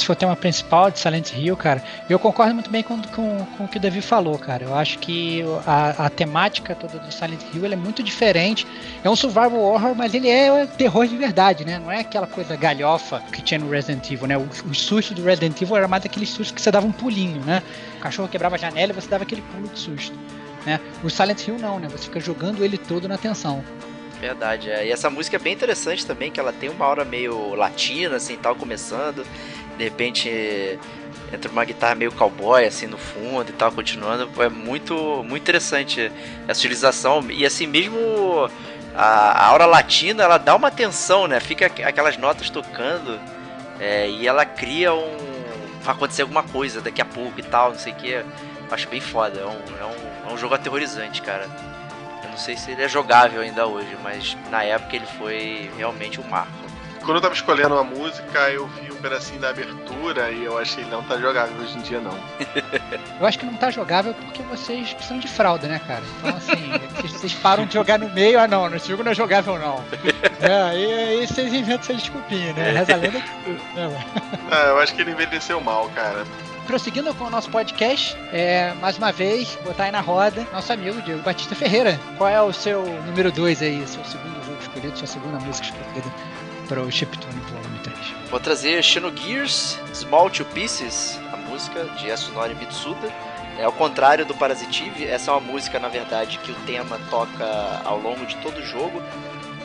[0.00, 1.82] Esse foi o tema principal de Silent Hill, cara.
[2.08, 4.64] Eu concordo muito bem com, com, com o que o Davi falou, cara.
[4.64, 8.66] Eu acho que a, a temática toda do Silent Hill é muito diferente.
[9.04, 11.78] É um survival horror, mas ele é terror de verdade, né?
[11.78, 14.38] Não é aquela coisa galhofa que tinha no Resident Evil, né?
[14.38, 17.44] Os, os sustos do Resident Evil era mais aqueles sustos que você dava um pulinho,
[17.44, 17.62] né?
[17.98, 20.18] O cachorro quebrava a janela e você dava aquele pulo de susto.
[20.64, 20.80] Né?
[21.04, 21.88] O Silent Hill não, né?
[21.88, 23.62] Você fica jogando ele todo na tensão.
[24.20, 24.86] Verdade, é.
[24.86, 28.36] E essa música é bem interessante também, que ela tem uma aura meio latina, assim,
[28.36, 29.24] tal, começando.
[29.80, 30.78] De repente
[31.32, 34.28] entra uma guitarra meio cowboy, assim, no fundo e tal, continuando.
[34.42, 34.94] É muito,
[35.26, 36.12] muito interessante
[36.46, 37.24] essa utilização.
[37.30, 37.96] E assim, mesmo
[38.94, 41.40] a, a aura latina, ela dá uma tensão, né?
[41.40, 43.18] Fica aqu- aquelas notas tocando
[43.80, 45.16] é, e ela cria um...
[45.82, 48.22] Vai acontecer alguma coisa daqui a pouco e tal, não sei o que.
[48.70, 49.40] Acho bem foda.
[49.40, 51.46] É um, é, um, é um jogo aterrorizante, cara.
[52.22, 56.20] Eu não sei se ele é jogável ainda hoje, mas na época ele foi realmente
[56.20, 56.52] um marco.
[57.04, 60.84] Quando eu tava escolhendo uma música, eu vi um pedacinho da abertura e eu achei
[60.84, 62.16] não tá jogável hoje em dia não.
[63.18, 66.02] Eu acho que não tá jogável porque vocês precisam de fralda, né, cara?
[66.18, 69.14] Então, assim, vocês, vocês param de jogar no meio, ah, não, esse jogo não é
[69.14, 69.82] jogável, não.
[70.40, 72.70] É, aí, aí vocês inventam essa desculpinha, né?
[72.70, 73.50] Reza a lenda que.
[73.50, 74.04] né, mano?
[74.50, 76.24] Ah, eu acho que ele envelheceu mal, cara.
[76.66, 81.02] Prosseguindo com o nosso podcast, é, mais uma vez, botar aí na roda nosso amigo
[81.02, 82.00] Diego Batista Ferreira.
[82.16, 86.10] Qual é o seu número 2 aí, seu segundo jogo escolhido, sua segunda música escolhida
[86.70, 87.98] para o Chiptune Volume 3?
[88.30, 93.12] Vou trazer Xenogears Small Two Pieces, a música de Yasunori Mitsuda.
[93.58, 97.44] É ao contrário do Parasitive, essa é uma música, na verdade, que o tema toca
[97.84, 99.00] ao longo de todo o jogo.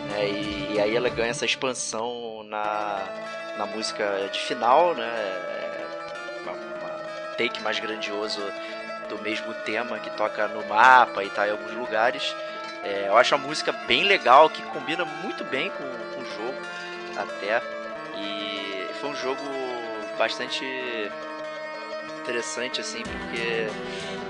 [0.10, 3.04] né, e, e aí ela ganha essa expansão na,
[3.56, 5.06] na música de final, né?
[5.06, 5.86] É
[6.44, 6.56] uma
[7.38, 8.42] take mais grandioso
[9.10, 12.36] do mesmo tema que toca no mapa e tá em alguns lugares.
[12.84, 16.05] É, eu acho a música bem legal, que combina muito bem com,
[17.18, 17.62] até.
[18.18, 19.42] E foi um jogo
[20.18, 20.64] bastante
[22.22, 23.68] interessante, assim, porque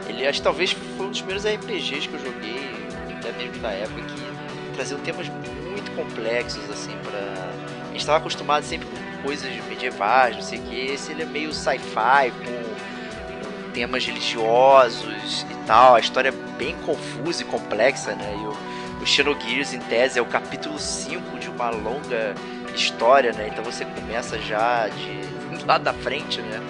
[0.08, 2.70] ele acho talvez foi um dos primeiros RPGs que eu joguei,
[3.18, 7.54] até mesmo da época, que traziam temas muito complexos, assim, pra.
[7.84, 10.76] A gente estava acostumado sempre com coisas medievais, não sei o que.
[10.76, 15.96] Esse ele é meio sci-fi, com, com temas religiosos e tal.
[15.96, 18.36] A história é bem confusa e complexa, né?
[18.38, 22.36] E o, o Xenogears, em tese, é o capítulo 5 de uma longa
[22.76, 23.48] história, né?
[23.52, 26.62] Então você começa já de lá da frente, né?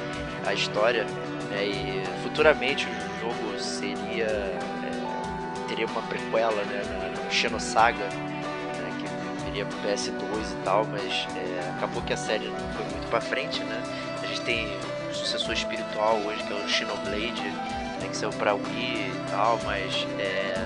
[0.46, 1.04] A história.
[1.50, 1.65] Né?
[1.65, 4.26] E futuramente o jogo seria.
[4.26, 4.60] é,
[5.68, 6.82] teria uma prequela, né?
[6.89, 8.91] Na, Xenosaga, né?
[9.00, 13.08] Que viria pro PS2 e tal, mas é, acabou que a série não foi muito
[13.10, 13.82] pra frente, né?
[14.24, 14.68] A gente tem
[15.10, 18.08] o sucessor espiritual hoje, que é o Xenoblade, né?
[18.10, 20.65] que saiu pra Wii e tal, mas é,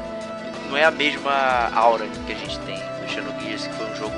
[0.70, 4.16] não é a mesma aura que a gente tem do Xenogears, que foi um jogo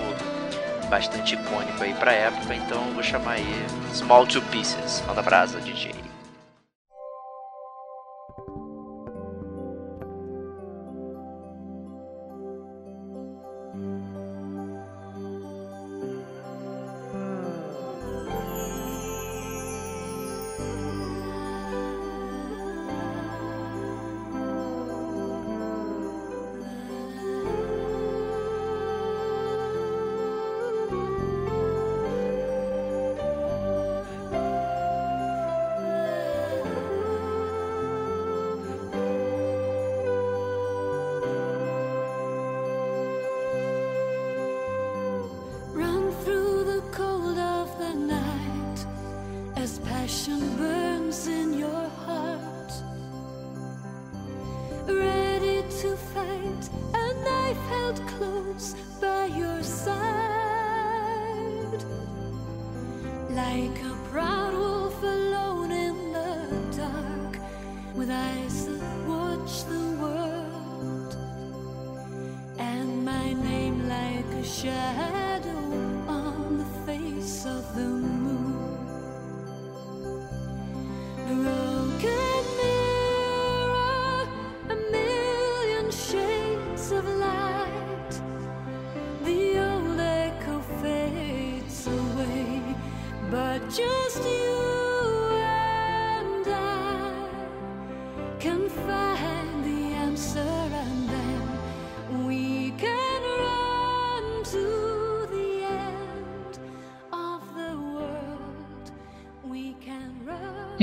[0.92, 5.02] bastante icônico aí pra época, então vou chamar aí Small Two Pieces.
[5.08, 6.11] Manda brasa, DJ.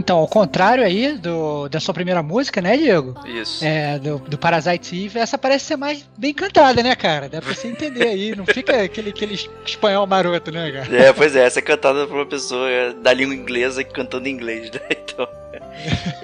[0.08, 3.14] Então, ao contrário aí do, da sua primeira música, né, Diego?
[3.26, 3.62] Isso.
[3.62, 7.28] É, do, do Parasite Eve, essa parece ser mais bem cantada, né, cara?
[7.28, 9.34] Dá pra você entender aí, não fica aquele, aquele
[9.66, 10.96] espanhol maroto, né, cara?
[10.96, 12.66] É, pois é, essa é cantada por uma pessoa
[13.02, 14.80] da língua inglesa cantando em inglês, né?
[15.18, 15.28] Então.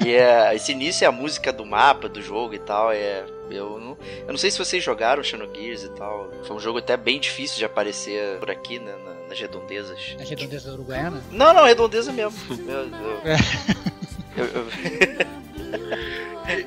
[0.05, 2.91] E é, esse início é a música do mapa, do jogo e tal.
[2.91, 6.31] É, eu, não, eu não sei se vocês jogaram Xenogears e tal.
[6.45, 8.93] Foi um jogo até bem difícil de aparecer por aqui, né?
[9.05, 10.17] na- nas redondezas.
[10.19, 11.23] A redondeza uruguaiana.
[11.31, 12.39] Não, não, redondeza mesmo.
[12.69, 13.21] Eu, eu-
[14.37, 14.69] eu- eu-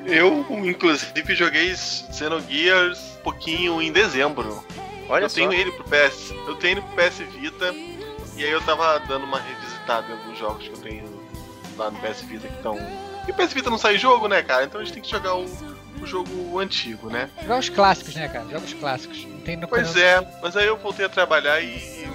[0.06, 4.62] Eu, inclusive, joguei Xenogears um pouquinho em dezembro.
[5.08, 5.36] olha eu só.
[5.36, 6.30] tenho ele pro PS.
[6.46, 7.72] Eu tenho ele pro PS Vita.
[8.36, 11.04] E aí eu tava dando uma revisitada em alguns jogos que eu tenho
[11.76, 12.76] lá no PS Vita que estão.
[13.26, 14.64] E o PS Vita não sai jogo, né, cara?
[14.64, 15.44] Então a gente tem que jogar o,
[16.02, 17.30] o jogo antigo, né?
[17.42, 18.48] Jogar os clássicos, né, cara?
[18.48, 19.24] Jogos clássicos.
[19.24, 22.08] Não tem no Pois é, mas aí eu voltei a trabalhar e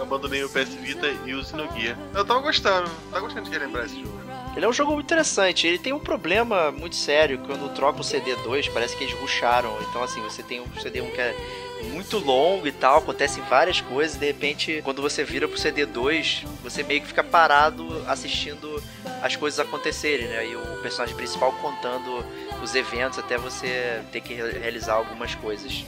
[0.00, 1.96] abandonei o PS Vita e o Xenogear.
[2.14, 4.20] Eu tava gostando, tava gostando de relembrar esse jogo.
[4.56, 5.66] Ele é um jogo muito interessante.
[5.66, 7.38] Ele tem um problema muito sério.
[7.44, 9.76] Quando troca o CD2, parece que eles ruxaram.
[9.88, 11.34] Então, assim, você tem um CD1 que é
[11.90, 14.14] muito longo e tal, acontecem várias coisas.
[14.16, 18.80] E de repente, quando você vira pro CD2, você meio que fica parado assistindo
[19.22, 20.46] as coisas acontecerem, né?
[20.48, 22.24] E o personagem principal contando
[22.62, 25.84] os eventos até você ter que re- realizar algumas coisas.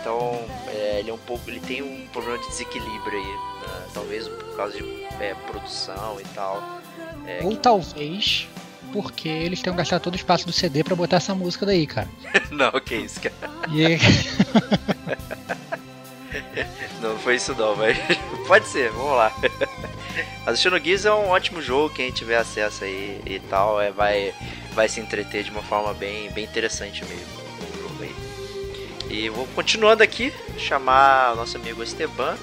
[0.00, 3.86] Então, é, ele é um pouco, ele tem um problema de desequilíbrio aí, né?
[3.92, 6.80] talvez por causa de é, produção e tal.
[7.26, 8.48] É, Ou talvez
[8.92, 12.08] porque eles tenham gastado todo o espaço do CD pra botar essa música daí, cara.
[12.50, 13.34] Não, que isso, cara.
[17.00, 17.96] Não foi isso não, mas
[18.46, 19.32] pode ser, vamos lá.
[20.44, 24.32] Mas o é um ótimo jogo, quem tiver acesso aí e tal, é, vai,
[24.72, 27.39] vai se entreter de uma forma bem, bem interessante mesmo.
[29.10, 32.38] E vou continuando aqui, chamar o nosso amigo Esteban,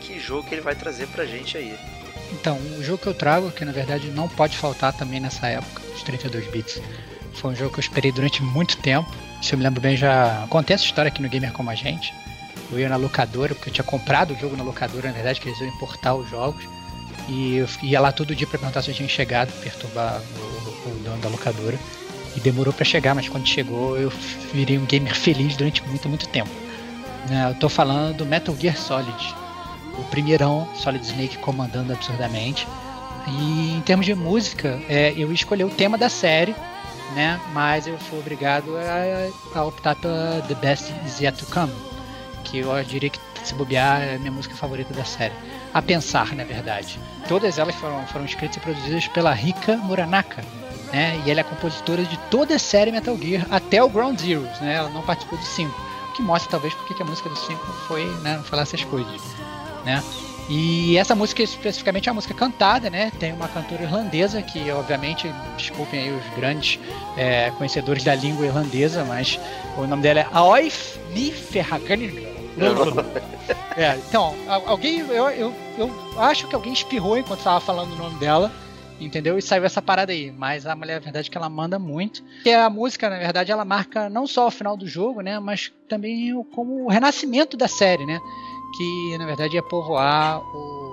[0.00, 1.76] que jogo que ele vai trazer pra gente aí.
[2.32, 5.82] então, o jogo que eu trago, que na verdade não pode faltar também nessa época,
[5.94, 6.80] os 32 bits,
[7.34, 9.10] foi um jogo que eu esperei durante muito tempo.
[9.42, 12.14] Se eu me lembro bem, já contei essa história aqui no Gamer Como a Gente.
[12.70, 15.48] Eu ia na locadora, porque eu tinha comprado o jogo na locadora, na verdade, que
[15.48, 16.64] eles iam importar os jogos.
[17.28, 21.00] E eu ia lá todo dia pra perguntar se eu tinha chegado, perturbar o, o
[21.02, 21.78] dono da locadora.
[22.36, 24.12] E demorou pra chegar, mas quando chegou eu
[24.52, 26.50] virei um gamer feliz durante muito, muito tempo.
[27.28, 29.34] Né, Eu tô falando do Metal Gear Solid,
[29.98, 32.66] o primeirão Solid Snake comandando absurdamente.
[33.26, 36.54] E em termos de música, é, eu escolhi o tema da série,
[37.14, 37.40] né?
[37.52, 41.72] Mas eu fui obrigado a, a optar pela The Best Is Yet to Come,
[42.42, 45.34] que eu diria que se bobear é a minha música favorita da série.
[45.72, 46.98] A pensar, na verdade.
[47.28, 50.42] Todas elas foram, foram escritas e produzidas pela Rika Muranaka,
[50.94, 51.20] né?
[51.26, 54.74] E ela é compositora de toda a série Metal Gear até o Ground Zeroes, né?
[54.76, 55.70] Ela não participou do 5,
[56.10, 58.84] o que mostra talvez porque que a música do 5 foi, né, não falar essas
[58.84, 59.20] coisas,
[59.84, 60.02] né?
[60.48, 63.10] E essa música especificamente é uma música cantada, né?
[63.18, 65.26] Tem uma cantora irlandesa que, obviamente,
[65.56, 66.78] desculpem aí os grandes
[67.16, 69.40] é, conhecedores da língua irlandesa, mas
[69.78, 72.28] o nome dela é Aoif Ni Ferraganig.
[73.76, 77.96] É, então, al- alguém, eu, eu, eu acho que alguém espirrou enquanto estava falando o
[77.96, 78.52] nome dela,
[79.00, 79.38] entendeu?
[79.38, 80.30] E saiu essa parada aí.
[80.30, 82.22] Mas a mulher, na verdade, que ela manda muito.
[82.44, 85.38] E a música, na verdade, ela marca não só o final do jogo, né?
[85.38, 88.20] Mas também o, como o renascimento da série, né?
[88.76, 90.40] Que, na verdade, ia povoar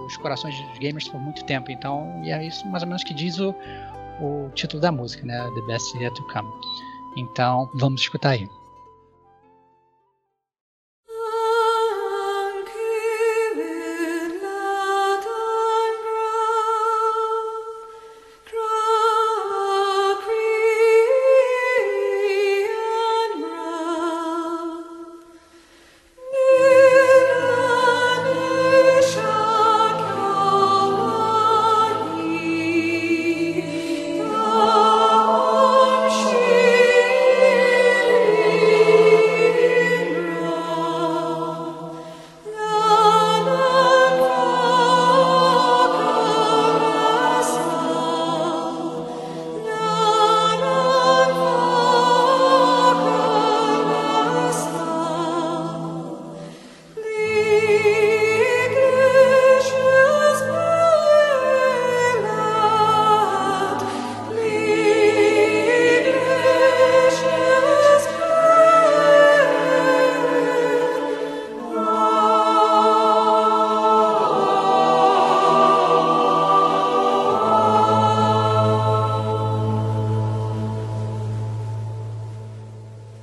[0.05, 1.71] os corações dos gamers por muito tempo.
[1.71, 3.55] Então, e é isso mais ou menos que diz o,
[4.21, 5.49] o título da música, né?
[5.55, 6.49] The Best Yet to Come.
[7.17, 8.60] Então, vamos escutar aí.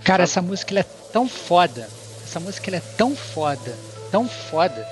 [0.09, 1.87] Cara, essa música ela é tão foda.
[2.25, 3.77] Essa música ela é tão foda,
[4.11, 4.89] tão foda,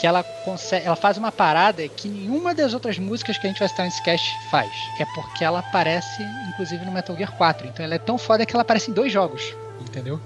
[0.00, 0.86] que ela consegue.
[0.86, 4.02] Ela faz uma parada que nenhuma das outras músicas que a gente vai citar nesse
[4.02, 4.72] cast faz.
[4.98, 7.66] É porque ela aparece, inclusive, no Metal Gear 4.
[7.66, 9.54] Então ela é tão foda que ela aparece em dois jogos.
[9.82, 10.18] Entendeu?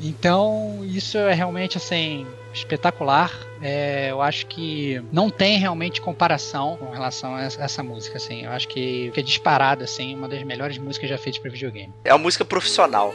[0.00, 3.30] Então, isso é realmente assim espetacular.
[3.60, 8.44] É, eu acho que não tem realmente comparação com relação a essa, música, assim.
[8.44, 11.92] Eu acho que, é disparado, assim, uma das melhores músicas já feitas para videogame.
[12.04, 13.12] É uma música profissional,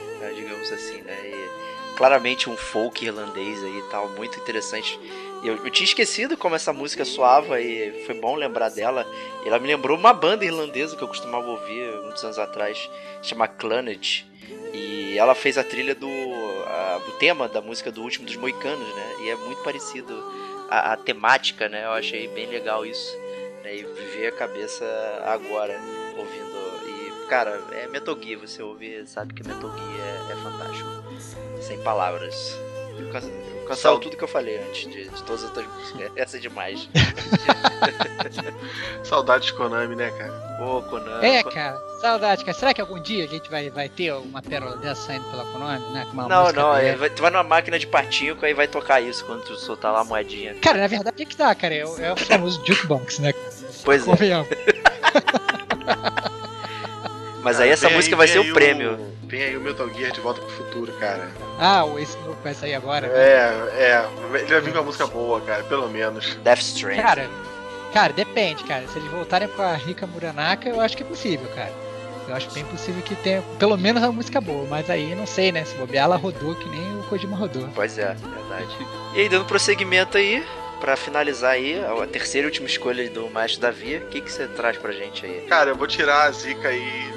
[0.60, 1.18] digamos assim, né?
[1.24, 1.50] E
[1.98, 5.00] claramente um folk irlandês aí e tal, muito interessante.
[5.44, 9.08] Eu, eu tinha esquecido como essa música soava e foi bom lembrar dela.
[9.46, 12.90] Ela me lembrou uma banda irlandesa que eu costumava ouvir muitos anos atrás,
[13.22, 14.26] chama Clannad.
[14.74, 16.08] E ela fez a trilha do.
[16.08, 19.16] a- o tema da música do último dos Moicanos, né?
[19.22, 20.14] E é muito parecido
[20.70, 21.86] a, a temática, né?
[21.86, 23.18] Eu achei bem legal isso.
[23.64, 23.78] Né?
[23.78, 24.86] E viver a cabeça
[25.26, 25.80] agora
[27.30, 30.90] cara, é Metal Gear, você ouvir, sabe que Metal Gear é, é fantástico.
[31.62, 32.58] Sem palavras.
[32.98, 33.22] Eu can-
[33.62, 36.12] eu cancelo tudo que eu falei antes de, de todas as outras músicas.
[36.16, 36.90] Essa é demais.
[39.04, 40.60] Saudades de Konami, né, cara?
[40.62, 41.26] Ô, Konami.
[41.26, 42.58] É, cara, saudade, cara.
[42.58, 45.86] Será que algum dia a gente vai, vai ter uma pérola dessa saindo pela Konami,
[45.94, 46.06] né?
[46.06, 48.68] Com uma Não, música não, é, vai- tu vai numa máquina de patinco aí vai
[48.68, 50.56] tocar isso quando tu soltar lá a moedinha.
[50.56, 51.74] Cara, na verdade, é que tá, cara.
[51.76, 53.34] É, o- é o famoso jukebox, né?
[53.86, 54.12] Pois é.
[57.44, 59.00] mas Cara, aí essa música aí- vai ser o prêmio.
[59.24, 61.30] Vem aí o Metal Gear de volta pro futuro, cara.
[61.60, 63.06] Ah, esse novo que vai sair agora.
[63.08, 64.06] É, é.
[64.40, 66.34] Ele vai vir com uma música boa, cara, pelo menos.
[66.44, 67.02] Death Stranding.
[67.02, 67.30] Cara,
[67.94, 68.88] cara, depende, cara.
[68.88, 71.72] Se eles voltarem com a Rika Muranaka, eu acho que é possível, cara.
[72.28, 75.52] Eu acho bem possível que tenha pelo menos uma música boa, mas aí não sei,
[75.52, 75.64] né?
[75.64, 77.68] Se bobear, ela rodou que nem o Kojima rodou.
[77.76, 78.76] Pois é, verdade.
[79.16, 80.44] E aí, dando prosseguimento aí,
[80.80, 84.48] pra finalizar aí, a terceira e última escolha do Maestro Davi, o que, que você
[84.48, 85.42] traz pra gente aí?
[85.48, 87.12] Cara, eu vou tirar a Zika aí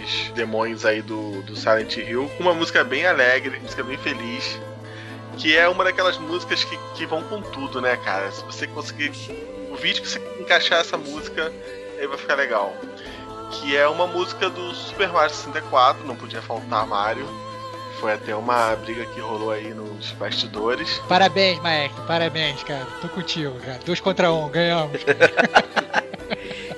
[0.00, 3.98] e os demônios aí do, do Silent Hill com uma música bem alegre, música bem
[3.98, 4.58] feliz.
[5.36, 8.30] Que é uma daquelas músicas que, que vão com tudo, né, cara?
[8.30, 9.12] Se você conseguir.
[9.70, 11.52] O vídeo que você encaixar essa música,
[11.98, 12.74] aí vai ficar legal.
[13.52, 17.26] Que é uma música do Super Mario 64, não podia faltar Mario.
[18.00, 20.98] Foi até uma briga que rolou aí nos bastidores.
[21.08, 22.86] Parabéns, maestro, parabéns, cara.
[23.00, 23.78] Tô contigo, cara.
[23.84, 25.00] Dois contra um, ganhamos.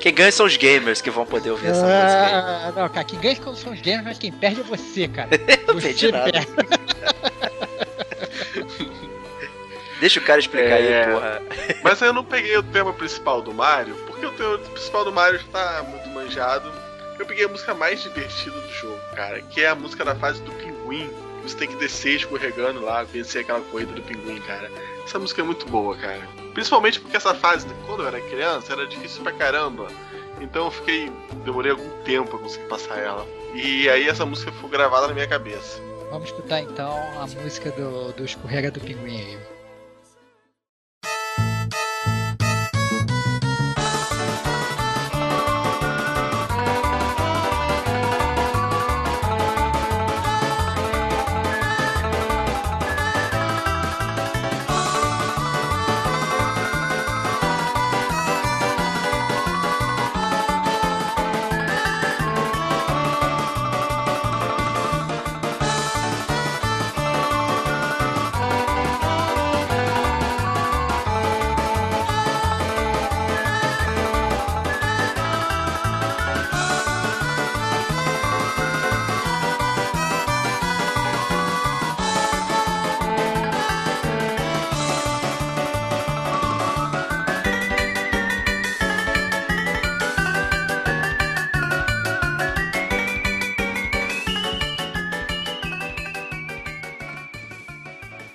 [0.02, 2.32] Quem ganha são os gamers que vão poder ouvir essa música aí.
[2.34, 5.28] Ah, não, cara, quem ganha são os gamers, mas quem perde é você, cara.
[5.68, 6.32] Não Você perdi nada.
[6.32, 6.48] perde.
[10.00, 11.04] Deixa o cara explicar É.
[11.04, 11.42] aí, porra.
[11.84, 15.38] Mas eu não peguei o tema principal do Mario, porque o tema principal do Mario
[15.38, 16.72] está muito manjado.
[17.16, 20.42] Eu peguei a música mais divertida do jogo, cara, que é a música da fase
[20.42, 21.08] do pinguim.
[21.40, 24.68] que Você tem que descer escorregando lá, vencer aquela corrida do pinguim, cara.
[25.04, 26.20] Essa música é muito boa, cara.
[26.52, 29.88] Principalmente porque essa fase, quando eu era criança, era difícil pra caramba.
[30.40, 31.10] Então eu fiquei.
[31.44, 33.26] demorei algum tempo pra conseguir passar ela.
[33.54, 35.80] E aí essa música ficou gravada na minha cabeça.
[36.10, 39.38] Vamos escutar então a música do, do Escorrega do Pinguim aí.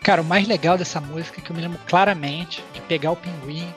[0.08, 3.16] Cara, o mais legal dessa música é que eu me lembro claramente de pegar o
[3.18, 3.68] pinguim,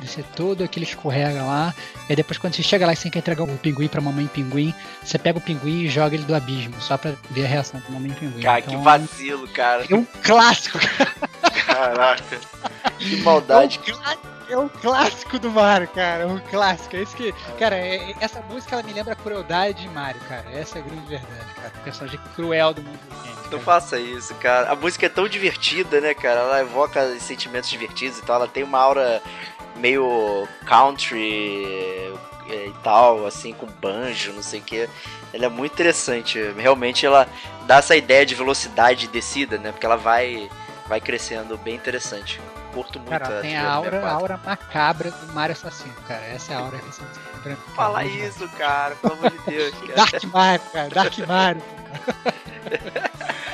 [0.00, 1.72] descer todo aquele escorrega lá,
[2.10, 4.74] e depois quando você chega lá e você quer entregar o pinguim pra mamãe pinguim,
[5.00, 7.88] você pega o pinguim e joga ele do abismo, só pra ver a reação da
[7.88, 8.42] mamãe pinguim.
[8.42, 9.86] Cara, que Então, vacilo, cara.
[9.88, 11.12] É um clássico, cara.
[11.64, 12.40] Caraca.
[12.98, 13.78] Que maldade.
[13.86, 16.22] É um clássico, é um clássico do Mario, cara.
[16.24, 16.96] É um clássico.
[16.96, 17.32] É isso que.
[17.58, 20.44] Cara, é- essa música ela me lembra a crueldade de Mario, cara.
[20.52, 21.72] Essa é a grande verdade, cara.
[21.76, 23.50] O personagem cruel do mundo dos games.
[23.50, 24.70] Não faça isso, cara.
[24.70, 26.40] A música é tão divertida, né, cara?
[26.40, 28.36] Ela evoca sentimentos divertidos e tal.
[28.36, 29.22] Ela tem uma aura
[29.76, 31.64] meio country
[32.48, 34.88] eh, e tal, assim, com banjo, não sei o que.
[35.32, 36.38] Ela é muito interessante.
[36.56, 37.28] Realmente ela
[37.66, 39.70] dá essa ideia de velocidade e descida, né?
[39.72, 40.48] Porque ela vai,
[40.88, 42.40] vai crescendo bem interessante.
[42.76, 44.20] Curto muito Cara, tem a aura, a 64.
[44.20, 46.22] aura macabra do Mario Assassino, cara.
[46.26, 47.02] Essa é a aura que você
[47.42, 47.70] branco.
[47.70, 49.94] Fala isso, cara, pelo amor de Deus, cara.
[49.94, 50.88] Dark Mario, cara.
[50.90, 51.62] Dark Mario.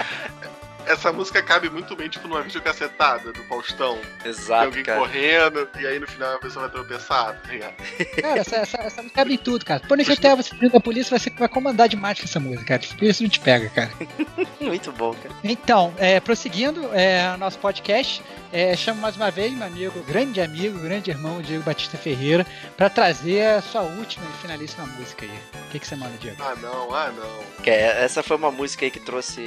[0.87, 3.99] Essa música cabe muito bem, tipo, numa videocacetada do Faustão.
[4.23, 4.99] Tem Exato, alguém cara.
[4.99, 7.75] correndo, e aí no final a pessoa vai tropeçar, tá ligado?
[8.21, 9.81] Cara, essa, essa, essa música cabe em tudo, cara.
[9.81, 12.83] Por isso até você da polícia, você vai comandar demais com essa música, cara.
[12.91, 13.91] A polícia não te pega, cara.
[14.61, 15.35] Muito bom, cara.
[15.45, 18.23] Então, é, prosseguindo é, nosso podcast,
[18.53, 22.91] é, chamo mais uma vez meu amigo, grande amigo, grande irmão Diego Batista Ferreira, para
[22.91, 25.33] trazer a sua última e finalíssima música aí.
[25.67, 26.43] O que, que você manda, Diego?
[26.43, 27.63] Ah não, ah não.
[27.63, 29.43] Que é- essa foi uma música aí que trouxe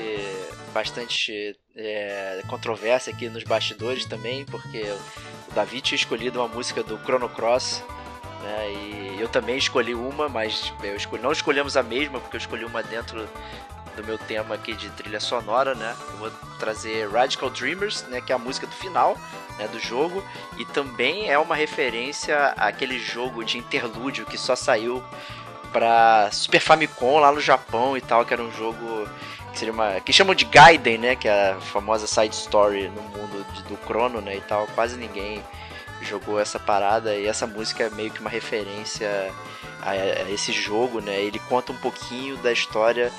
[0.76, 4.84] bastante é, controvérsia aqui nos bastidores também, porque
[5.50, 7.82] o Davi tinha escolhido uma música do Chrono Cross,
[8.44, 12.66] né, e eu também escolhi uma, mas escolhi, não escolhemos a mesma, porque eu escolhi
[12.66, 13.26] uma dentro
[13.96, 15.96] do meu tema aqui de trilha sonora, né?
[16.10, 19.18] Eu vou trazer Radical Dreamers, né, que é a música do final,
[19.58, 20.22] né, do jogo,
[20.58, 25.02] e também é uma referência àquele jogo de interlúdio que só saiu
[25.72, 29.08] pra Super Famicom lá no Japão e tal, que era um jogo
[29.60, 33.46] seria uma que chamam de Gaiden, né, que é a famosa side story no mundo
[33.54, 34.68] de- do Chrono, né, e tal.
[34.76, 35.44] Quase ninguém
[36.02, 39.32] jogou essa parada e essa música é meio que uma referência
[39.82, 41.20] a, a esse jogo, né?
[41.20, 43.12] Ele conta um pouquinho da história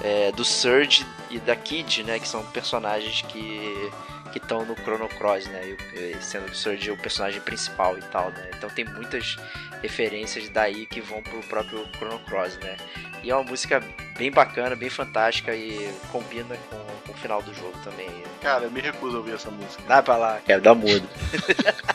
[0.00, 3.90] é, do Surge e da Kid, né, que são personagens que
[4.32, 5.76] que estão no Chrono Cross, né?
[6.20, 8.50] Sendo que o personagem principal e tal, né?
[8.56, 9.36] Então tem muitas
[9.82, 12.76] referências daí que vão pro próprio Chrono Cross, né?
[13.22, 13.80] E é uma música
[14.18, 16.76] bem bacana, bem fantástica e combina com,
[17.06, 18.08] com o final do jogo também.
[18.40, 19.82] Cara, eu me recuso a ouvir essa música.
[19.86, 21.08] Dá pra lá, quero dar mudo.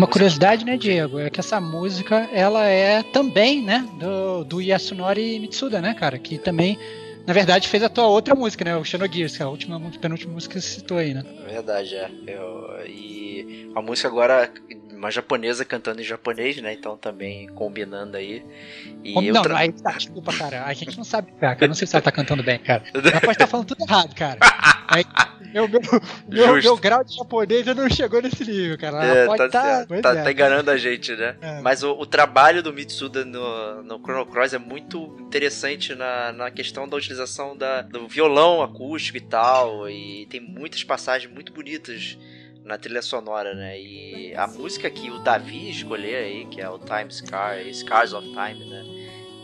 [0.00, 5.38] Uma curiosidade, né, Diego, é que essa música, ela é também, né, do, do Yasunori
[5.38, 6.78] Mitsuda, né, cara, que também,
[7.26, 10.32] na verdade, fez a tua outra música, né, o Xenogears, que é a última, penúltima
[10.32, 11.22] música que você citou aí, né.
[11.46, 12.10] Verdade, é.
[12.26, 14.50] Eu- e a música agora,
[14.90, 16.72] uma japonesa cantando em japonês, né?
[16.72, 18.42] Então também combinando aí.
[19.04, 21.74] E Como, não, tra- aí, tá, desculpa, cara, a gente não sabe, cara, eu não
[21.74, 22.84] sei se ela tá cantando bem, cara.
[22.94, 24.38] Ela pode estar falando tudo errado, cara.
[24.88, 25.04] Aí,
[25.52, 29.04] meu, meu, meu, grau de japonês não chegou nesse nível, cara.
[29.04, 30.00] É, pode tá, certo.
[30.00, 31.36] tá, tá enganando a gente, né?
[31.40, 31.60] É.
[31.60, 36.50] Mas o, o trabalho do Mitsuda no, no Chrono Cross é muito interessante na, na
[36.50, 39.88] questão da utilização da, do violão acústico e tal.
[39.88, 42.16] E tem muitas passagens muito bonitas
[42.64, 43.80] na trilha sonora, né?
[43.80, 48.26] E a música que o Davi escolher aí, que é o Time Scar, Scars of
[48.28, 48.84] Time, né?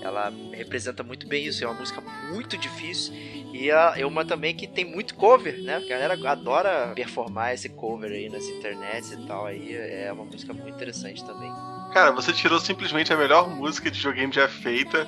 [0.02, 1.64] Ela representa muito bem isso.
[1.64, 2.00] É uma música
[2.30, 3.12] muito difícil
[3.64, 5.76] e a- é uma também que tem muito cover, né?
[5.76, 9.46] A galera adora performar esse cover aí nas internets e tal.
[9.46, 11.50] Aí é uma música muito interessante também.
[11.92, 15.06] Cara, você tirou simplesmente a melhor música de videogame já feita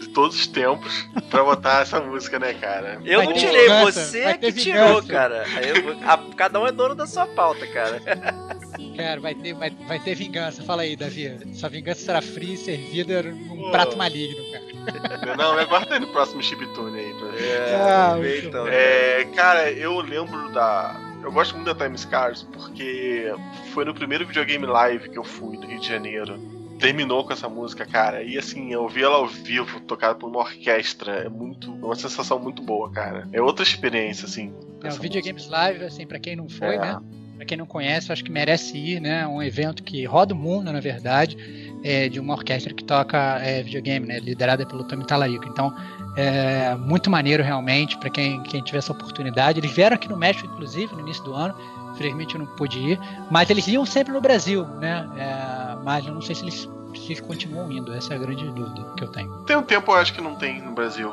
[0.00, 2.98] de todos os tempos pra botar essa música, né, cara?
[3.04, 5.44] Eu não tirei, vingança, você é que tirou, cara.
[5.54, 8.00] Aí eu- a- cada um é dono da sua pauta, cara.
[9.02, 10.62] Cara, vai ter, vai, vai ter vingança.
[10.62, 11.38] Fala aí, Davi.
[11.54, 13.70] Sua vingança será fria e servida num Pô.
[13.70, 14.60] prato maligno, cara.
[15.36, 17.14] Não, me aguarda aí no próximo chiptune aí.
[17.14, 17.38] Pra...
[17.38, 18.66] É, Ah, ver então.
[18.66, 20.98] É, cara, eu lembro da.
[21.22, 23.30] Eu gosto muito da Time Scars porque
[23.74, 26.38] foi no primeiro videogame live que eu fui no Rio de Janeiro.
[26.78, 28.22] Terminou com essa música, cara.
[28.22, 31.12] E assim, eu vi ela ao vivo, tocada por uma orquestra.
[31.24, 31.70] É muito.
[31.82, 33.28] É uma sensação muito boa, cara.
[33.34, 34.54] É outra experiência, assim.
[34.82, 36.78] É, o Videogames Live, assim, pra quem não foi, É.
[36.78, 36.98] né?
[37.40, 39.22] Pra quem não conhece, acho que merece ir, né?
[39.22, 41.38] É um evento que roda o mundo, na verdade,
[41.82, 44.18] é, de uma orquestra que toca é, videogame, né?
[44.18, 45.46] Liderada pelo Tommy Talarico.
[45.46, 45.74] Então,
[46.18, 49.58] é muito maneiro realmente pra quem, quem tiver essa oportunidade.
[49.58, 51.54] Eles vieram aqui no México, inclusive, no início do ano.
[51.94, 55.08] Infelizmente eu não pude ir, mas eles iam sempre no Brasil, né?
[55.16, 57.90] É, mas eu não sei se eles, se eles continuam indo.
[57.94, 59.32] Essa é a grande dúvida que eu tenho.
[59.44, 61.10] Tem um tempo, eu acho que não tem no Brasil.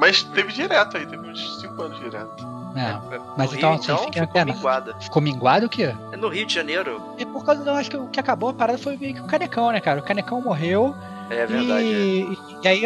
[0.00, 2.55] Mas teve direto aí, teve uns 5 anos direto.
[2.76, 4.96] É, No mas Rio, então, assim, então fica ficou minguada.
[5.00, 5.94] ficou minguado o quê?
[6.12, 8.54] É no Rio de Janeiro, É por causa, eu acho que o que acabou a
[8.54, 10.00] parada foi meio que o Canecão, né, cara?
[10.00, 10.94] O Canecão morreu.
[11.30, 11.84] é verdade.
[11.84, 12.82] E, e- e aí,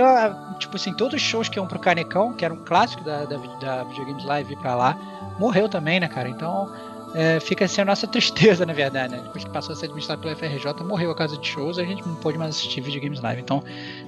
[0.58, 3.36] tipo assim, todos os shows que iam pro Canecão, que era um clássico da, da,
[3.36, 4.96] da Videogames Live pra lá,
[5.38, 6.28] morreu também, né, cara?
[6.28, 6.70] Então,
[7.14, 9.20] é, fica assim a nossa tristeza, na verdade, né?
[9.22, 12.06] Depois que passou a ser administrado pela FRJ, morreu a casa de shows, a gente
[12.06, 13.40] não pôde mais assistir Videogames Live.
[13.42, 13.62] Então,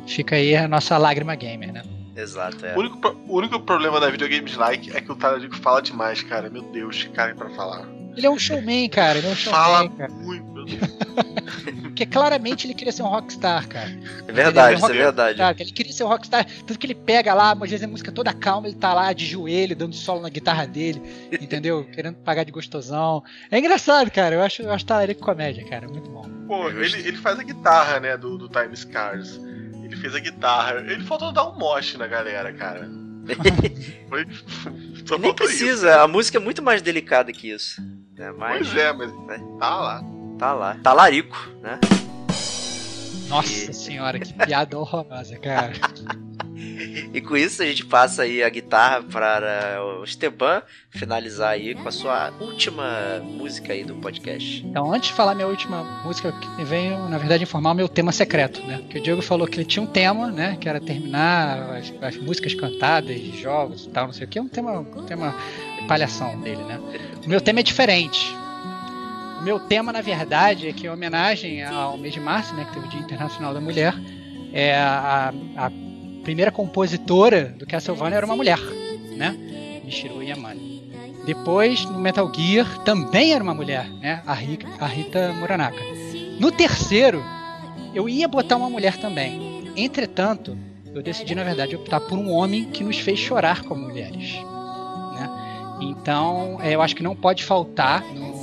[0.06, 1.82] fica aí a nossa lágrima gamer, né?
[2.16, 2.74] Exato, é.
[2.76, 6.50] O, único, o único problema da Videogames Like é que o Talarico fala demais, cara.
[6.50, 7.86] Meu Deus, que cara pra falar.
[8.16, 9.18] Ele é um showman, cara.
[9.18, 10.12] Ele é um Fala showman, cara.
[10.12, 10.80] muito, meu Deus.
[11.82, 13.90] Porque claramente ele queria ser um rockstar, cara.
[14.26, 15.38] É verdade, isso é verdade.
[15.38, 18.10] Cara, ele queria ser um rockstar, tanto que ele pega lá, às vezes a música
[18.10, 21.84] toda calma, ele tá lá de joelho, dando solo na guitarra dele, entendeu?
[21.92, 23.22] Querendo pagar de gostosão.
[23.50, 24.34] É engraçado, cara.
[24.34, 25.86] Eu acho, eu acho talarico comédia, cara.
[25.88, 26.22] Muito bom.
[26.46, 29.38] Pô, ele, ele faz a guitarra, né, do, do Time Scars.
[30.02, 30.80] Fez a guitarra.
[30.80, 32.90] Ele faltou dar um moche na galera, cara.
[34.10, 34.26] Foi.
[34.66, 35.34] Nem faltou isso.
[35.58, 37.80] precisa, a música é muito mais delicada que isso.
[38.18, 38.32] Né?
[38.36, 39.12] Mas Pois é, mas
[39.60, 40.02] tá lá.
[40.38, 40.76] tá lá.
[40.82, 41.78] Talarico, né?
[43.32, 45.72] Nossa E- senhora, que piada horrorosa, cara.
[47.14, 51.88] E com isso a gente passa aí a guitarra para o Esteban finalizar aí com
[51.88, 54.64] a sua última música aí do podcast.
[54.64, 58.12] Então, antes de falar minha última música, eu venho, na verdade, informar o meu tema
[58.12, 58.82] secreto, né?
[58.88, 60.56] Que o Diego falou que ele tinha um tema, né?
[60.60, 64.38] Que era terminar as, as músicas cantadas, jogos e tal, não sei o que.
[64.38, 65.34] É um tema, um tema
[65.88, 66.78] palhação dele, né?
[67.24, 68.34] O meu tema é diferente.
[69.42, 72.64] Meu tema, na verdade, é que em homenagem ao mês de março, né?
[72.64, 73.92] Que teve o Dia Internacional da Mulher,
[74.52, 75.70] é a, a
[76.22, 78.58] primeira compositora do Castlevania era uma mulher,
[79.16, 79.36] né?
[79.84, 80.92] Michiru Yamane.
[81.26, 84.22] Depois, no Metal Gear, também era uma mulher, né?
[84.26, 85.82] A Rita, a Rita Muranaka.
[86.38, 87.22] No terceiro,
[87.92, 89.72] eu ia botar uma mulher também.
[89.76, 90.56] Entretanto,
[90.94, 94.34] eu decidi, na verdade, optar por um homem que nos fez chorar como mulheres.
[95.14, 95.30] Né?
[95.80, 98.41] Então, é, eu acho que não pode faltar no,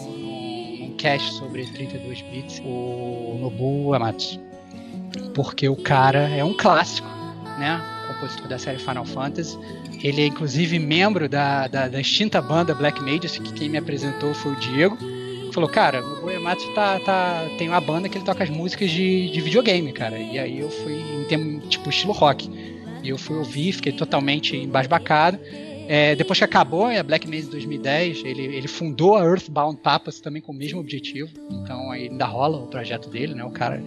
[1.00, 4.40] cast sobre 32 bits o Nobuo Amatsu.
[5.34, 7.08] Porque o cara é um clássico,
[7.58, 7.82] né?
[8.08, 9.58] Compositor da série Final Fantasy.
[10.04, 14.34] Ele é inclusive membro da, da, da extinta banda Black Mages, que quem me apresentou
[14.34, 14.98] foi o Diego.
[15.54, 19.32] Falou, cara, o Boematsu tá, tá, tem uma banda que ele toca as músicas de,
[19.32, 20.18] de videogame, cara.
[20.18, 22.50] E aí eu fui, em termos, tipo, estilo rock.
[23.02, 25.40] E eu fui ouvir, fiquei totalmente embasbacado.
[25.92, 30.40] É, depois que acabou a Black Maze 2010, ele, ele fundou a Earthbound Papas também
[30.40, 31.32] com o mesmo objetivo.
[31.50, 33.44] Então ainda rola o projeto dele, né?
[33.44, 33.78] O cara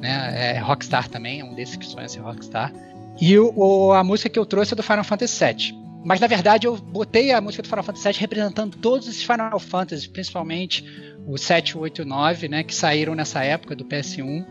[0.00, 2.72] né, é rockstar também, é um desses que sonha ser rockstar.
[3.20, 5.78] E o, o- a música que eu trouxe é do Final Fantasy VII.
[6.02, 9.60] Mas na verdade eu botei a música do Final Fantasy VII representando todos os Final
[9.60, 10.82] Fantasy, principalmente
[11.26, 14.46] o 7, o 8 e o 9, né, que saíram nessa época do PS1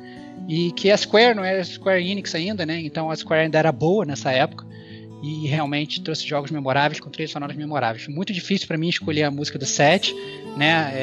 [0.47, 2.80] e que a Square não era Square Enix ainda, né?
[2.82, 4.64] Então a Square ainda era boa nessa época
[5.22, 8.07] e realmente trouxe jogos memoráveis com trilhas sonoras memoráveis.
[8.07, 10.13] Muito difícil para mim escolher a música do set,
[10.55, 10.91] né?
[10.93, 11.01] É,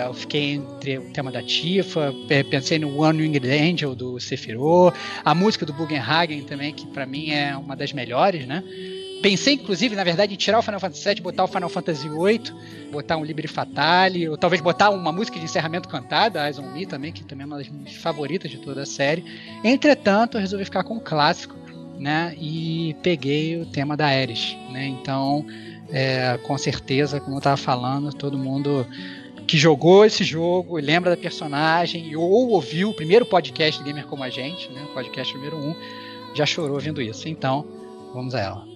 [0.00, 4.18] é, eu fiquei entre o tema da Tifa, pe- pensei no One Winged Angel do
[4.18, 4.94] Sephiroth,
[5.24, 8.62] a música do Bugenhagen também, que para mim é uma das melhores, né?
[9.22, 12.90] Pensei, inclusive, na verdade, em tirar o Final Fantasy VII, botar o Final Fantasy VIII,
[12.92, 16.84] botar um Libre Fatale, ou talvez botar uma música de encerramento cantada, Eyes on Me
[16.84, 19.24] também, que também é uma das minhas favoritas de toda a série.
[19.64, 21.56] Entretanto, eu resolvi ficar com o clássico,
[21.98, 22.34] né?
[22.38, 24.86] E peguei o tema da Ares, né?
[24.86, 25.44] Então,
[25.90, 28.86] é, com certeza, como eu estava falando, todo mundo
[29.46, 34.22] que jogou esse jogo, lembra da personagem, ou ouviu o primeiro podcast do Gamer Como
[34.24, 34.86] a Gente, né?
[34.92, 35.76] Podcast número 1,
[36.34, 37.28] já chorou ouvindo isso.
[37.28, 37.64] Então,
[38.12, 38.75] vamos a ela.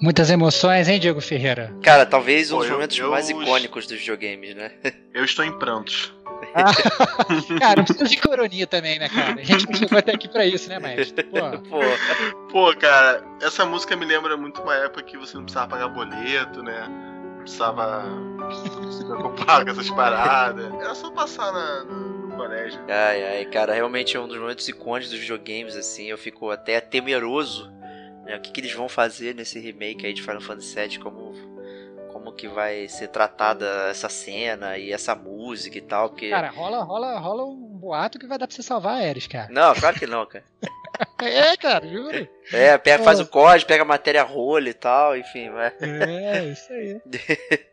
[0.00, 1.74] Muitas emoções, hein, Diego Ferreira?
[1.82, 4.70] Cara, talvez um dos eu- momentos eu- mais icônicos dos videogames, né?
[5.12, 6.12] Eu estou em prantos.
[7.58, 9.40] Cara, não precisa de coronia também, né, cara?
[9.40, 11.24] A gente não chegou até aqui pra isso, né, maestro?
[11.24, 11.80] Pô, Pô,
[12.70, 16.62] Pô, cara, essa música me lembra muito uma época que você não precisava pagar boleto,
[16.62, 16.86] né?
[16.88, 18.04] Não precisava
[18.92, 20.72] se preocupar com essas paradas.
[20.80, 22.78] Era só passar na- no, no colégio.
[22.88, 26.04] ai, ai, cara, realmente é um dos momentos icônicos dos videogames, assim.
[26.06, 27.68] Eu fico até temeroso,
[28.28, 28.36] né?
[28.36, 31.32] O que, que eles vão fazer nesse remake aí de Final Fantasy VII, como,
[32.12, 36.28] como que vai ser tratada essa cena e essa música e tal, porque...
[36.28, 39.48] cara, rola, rola, rola um boato que vai dar pra você salvar a Ares, cara.
[39.50, 40.44] Não, claro que não, cara.
[41.20, 42.28] É, cara, juro.
[42.52, 45.72] É, pega, faz o código, pega a matéria rolha e tal, enfim, vai.
[45.80, 47.00] É, isso aí.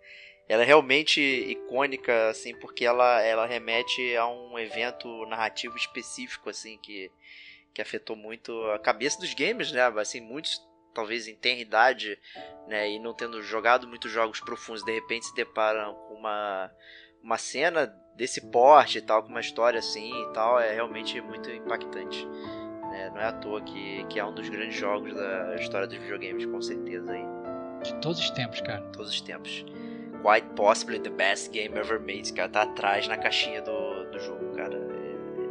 [0.48, 6.78] Ela é realmente icônica, assim, porque ela, ela remete a um evento narrativo específico, assim,
[6.78, 7.12] que,
[7.76, 9.82] que afetou muito a cabeça dos gamers, né?
[10.00, 10.60] Assim, muitos,
[10.94, 12.18] talvez em tenra idade,
[12.68, 16.72] né, e não tendo jogado muitos jogos profundos, de repente se deparam com uma,
[17.22, 21.52] uma cena desse porte e tal, com uma história assim e tal, é realmente muito
[21.52, 22.26] impactante.
[22.26, 23.12] né?
[23.14, 26.46] Não é à toa que, que é um dos grandes jogos da história dos videogames,
[26.46, 27.26] com certeza, aí,
[27.84, 28.82] De todos os tempos, cara.
[28.94, 29.66] todos os tempos.
[30.24, 32.48] Quite possibly the best game ever made, cara.
[32.50, 34.95] Tá atrás na caixinha do, do jogo, cara.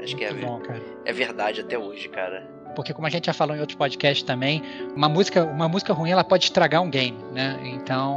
[0.04, 0.82] É- acho que é, bom, cara.
[1.04, 2.46] é verdade até hoje, cara.
[2.76, 4.62] Porque como a gente já falou em outros podcasts também,
[4.96, 7.58] uma música, uma música ruim ela pode estragar um game, né?
[7.62, 8.16] Então,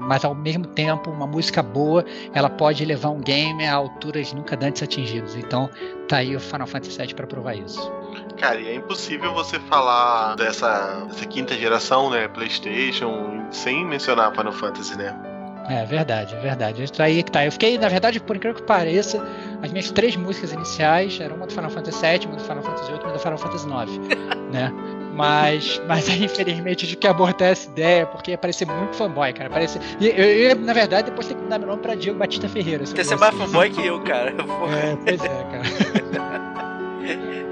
[0.00, 4.56] mas ao mesmo tempo, uma música boa, ela pode levar um game a alturas nunca
[4.62, 5.34] antes atingidas.
[5.34, 5.68] Então,
[6.08, 7.92] tá aí o Final Fantasy VII para provar isso.
[8.36, 12.28] Cara, e é impossível você falar dessa, dessa quinta geração, né?
[12.28, 15.14] PlayStation, sem mencionar Final Fantasy, né?
[15.68, 16.84] É verdade, é verdade.
[16.84, 17.44] Isso aí que tá.
[17.44, 19.24] Eu fiquei, na verdade, por incrível que pareça,
[19.62, 22.90] as minhas três músicas iniciais eram uma do Final Fantasy VII, uma do Final Fantasy
[22.90, 24.18] VIII e uma do Final Fantasy IX,
[24.52, 24.72] né?
[25.14, 29.48] Mas, mas aí, infelizmente, tive que abortar essa ideia, porque ia parecer muito fanboy, cara.
[29.48, 29.80] Parecia...
[30.00, 32.48] E eu, eu, ia, na verdade, depois ter que mudar meu nome pra Diego Batista
[32.48, 32.84] Ferreira.
[32.84, 34.30] Você é mais fanboy que eu, cara.
[34.30, 36.54] É, pois é, cara.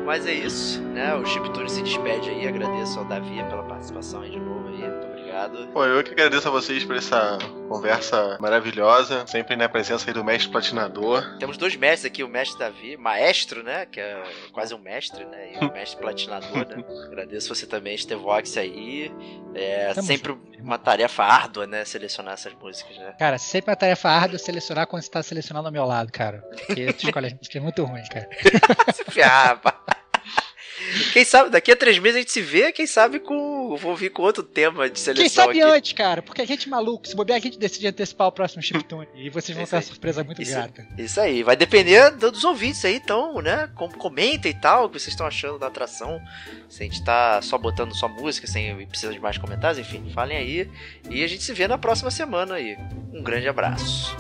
[0.05, 1.15] Mas é isso, né?
[1.15, 2.49] O Chiptune se despede aí.
[2.49, 5.12] Agradeço ao Davi pela participação aí de novo aí.
[5.73, 10.23] Pô, eu que agradeço a vocês por essa conversa maravilhosa, sempre na presença aí do
[10.23, 11.39] mestre platinador.
[11.39, 13.87] Temos dois mestres aqui, o mestre Davi, maestro, né?
[13.87, 14.23] Que é
[14.53, 15.53] quase um mestre, né?
[15.55, 16.85] E o mestre platinador, né?
[17.07, 19.11] Agradeço você também, Stevox aí.
[19.55, 21.85] É Tamo sempre uma tarefa árdua, né?
[21.85, 23.15] Selecionar essas músicas, né?
[23.19, 26.45] Cara, sempre uma tarefa árdua selecionar quando você tá selecionando ao meu lado, cara.
[26.67, 28.29] Porque tu escolhe as músicas muito ruins, cara.
[28.93, 29.83] Se ferrar, pá.
[31.13, 33.35] Quem sabe, daqui a três meses a gente se vê, quem sabe com
[33.73, 35.71] eu vou vir com outro tema de Quem seleção sabe aqui.
[35.73, 36.23] antes, cara?
[36.23, 37.07] Porque a gente é maluco.
[37.07, 39.09] Se bobear, a gente decide antecipar o próximo Chiptune.
[39.15, 40.87] e vocês vão ter uma surpresa muito Isso- grata.
[40.99, 43.69] Isso aí, vai depender do- dos ouvintes aí, então, né?
[43.75, 46.21] Com, comenta e tal, o que vocês estão achando da atração.
[46.69, 50.37] Se a gente tá só botando só música, sem precisa de mais comentários, enfim, falem
[50.37, 50.71] aí.
[51.11, 52.77] E a gente se vê na próxima semana aí.
[53.13, 54.17] Um grande abraço.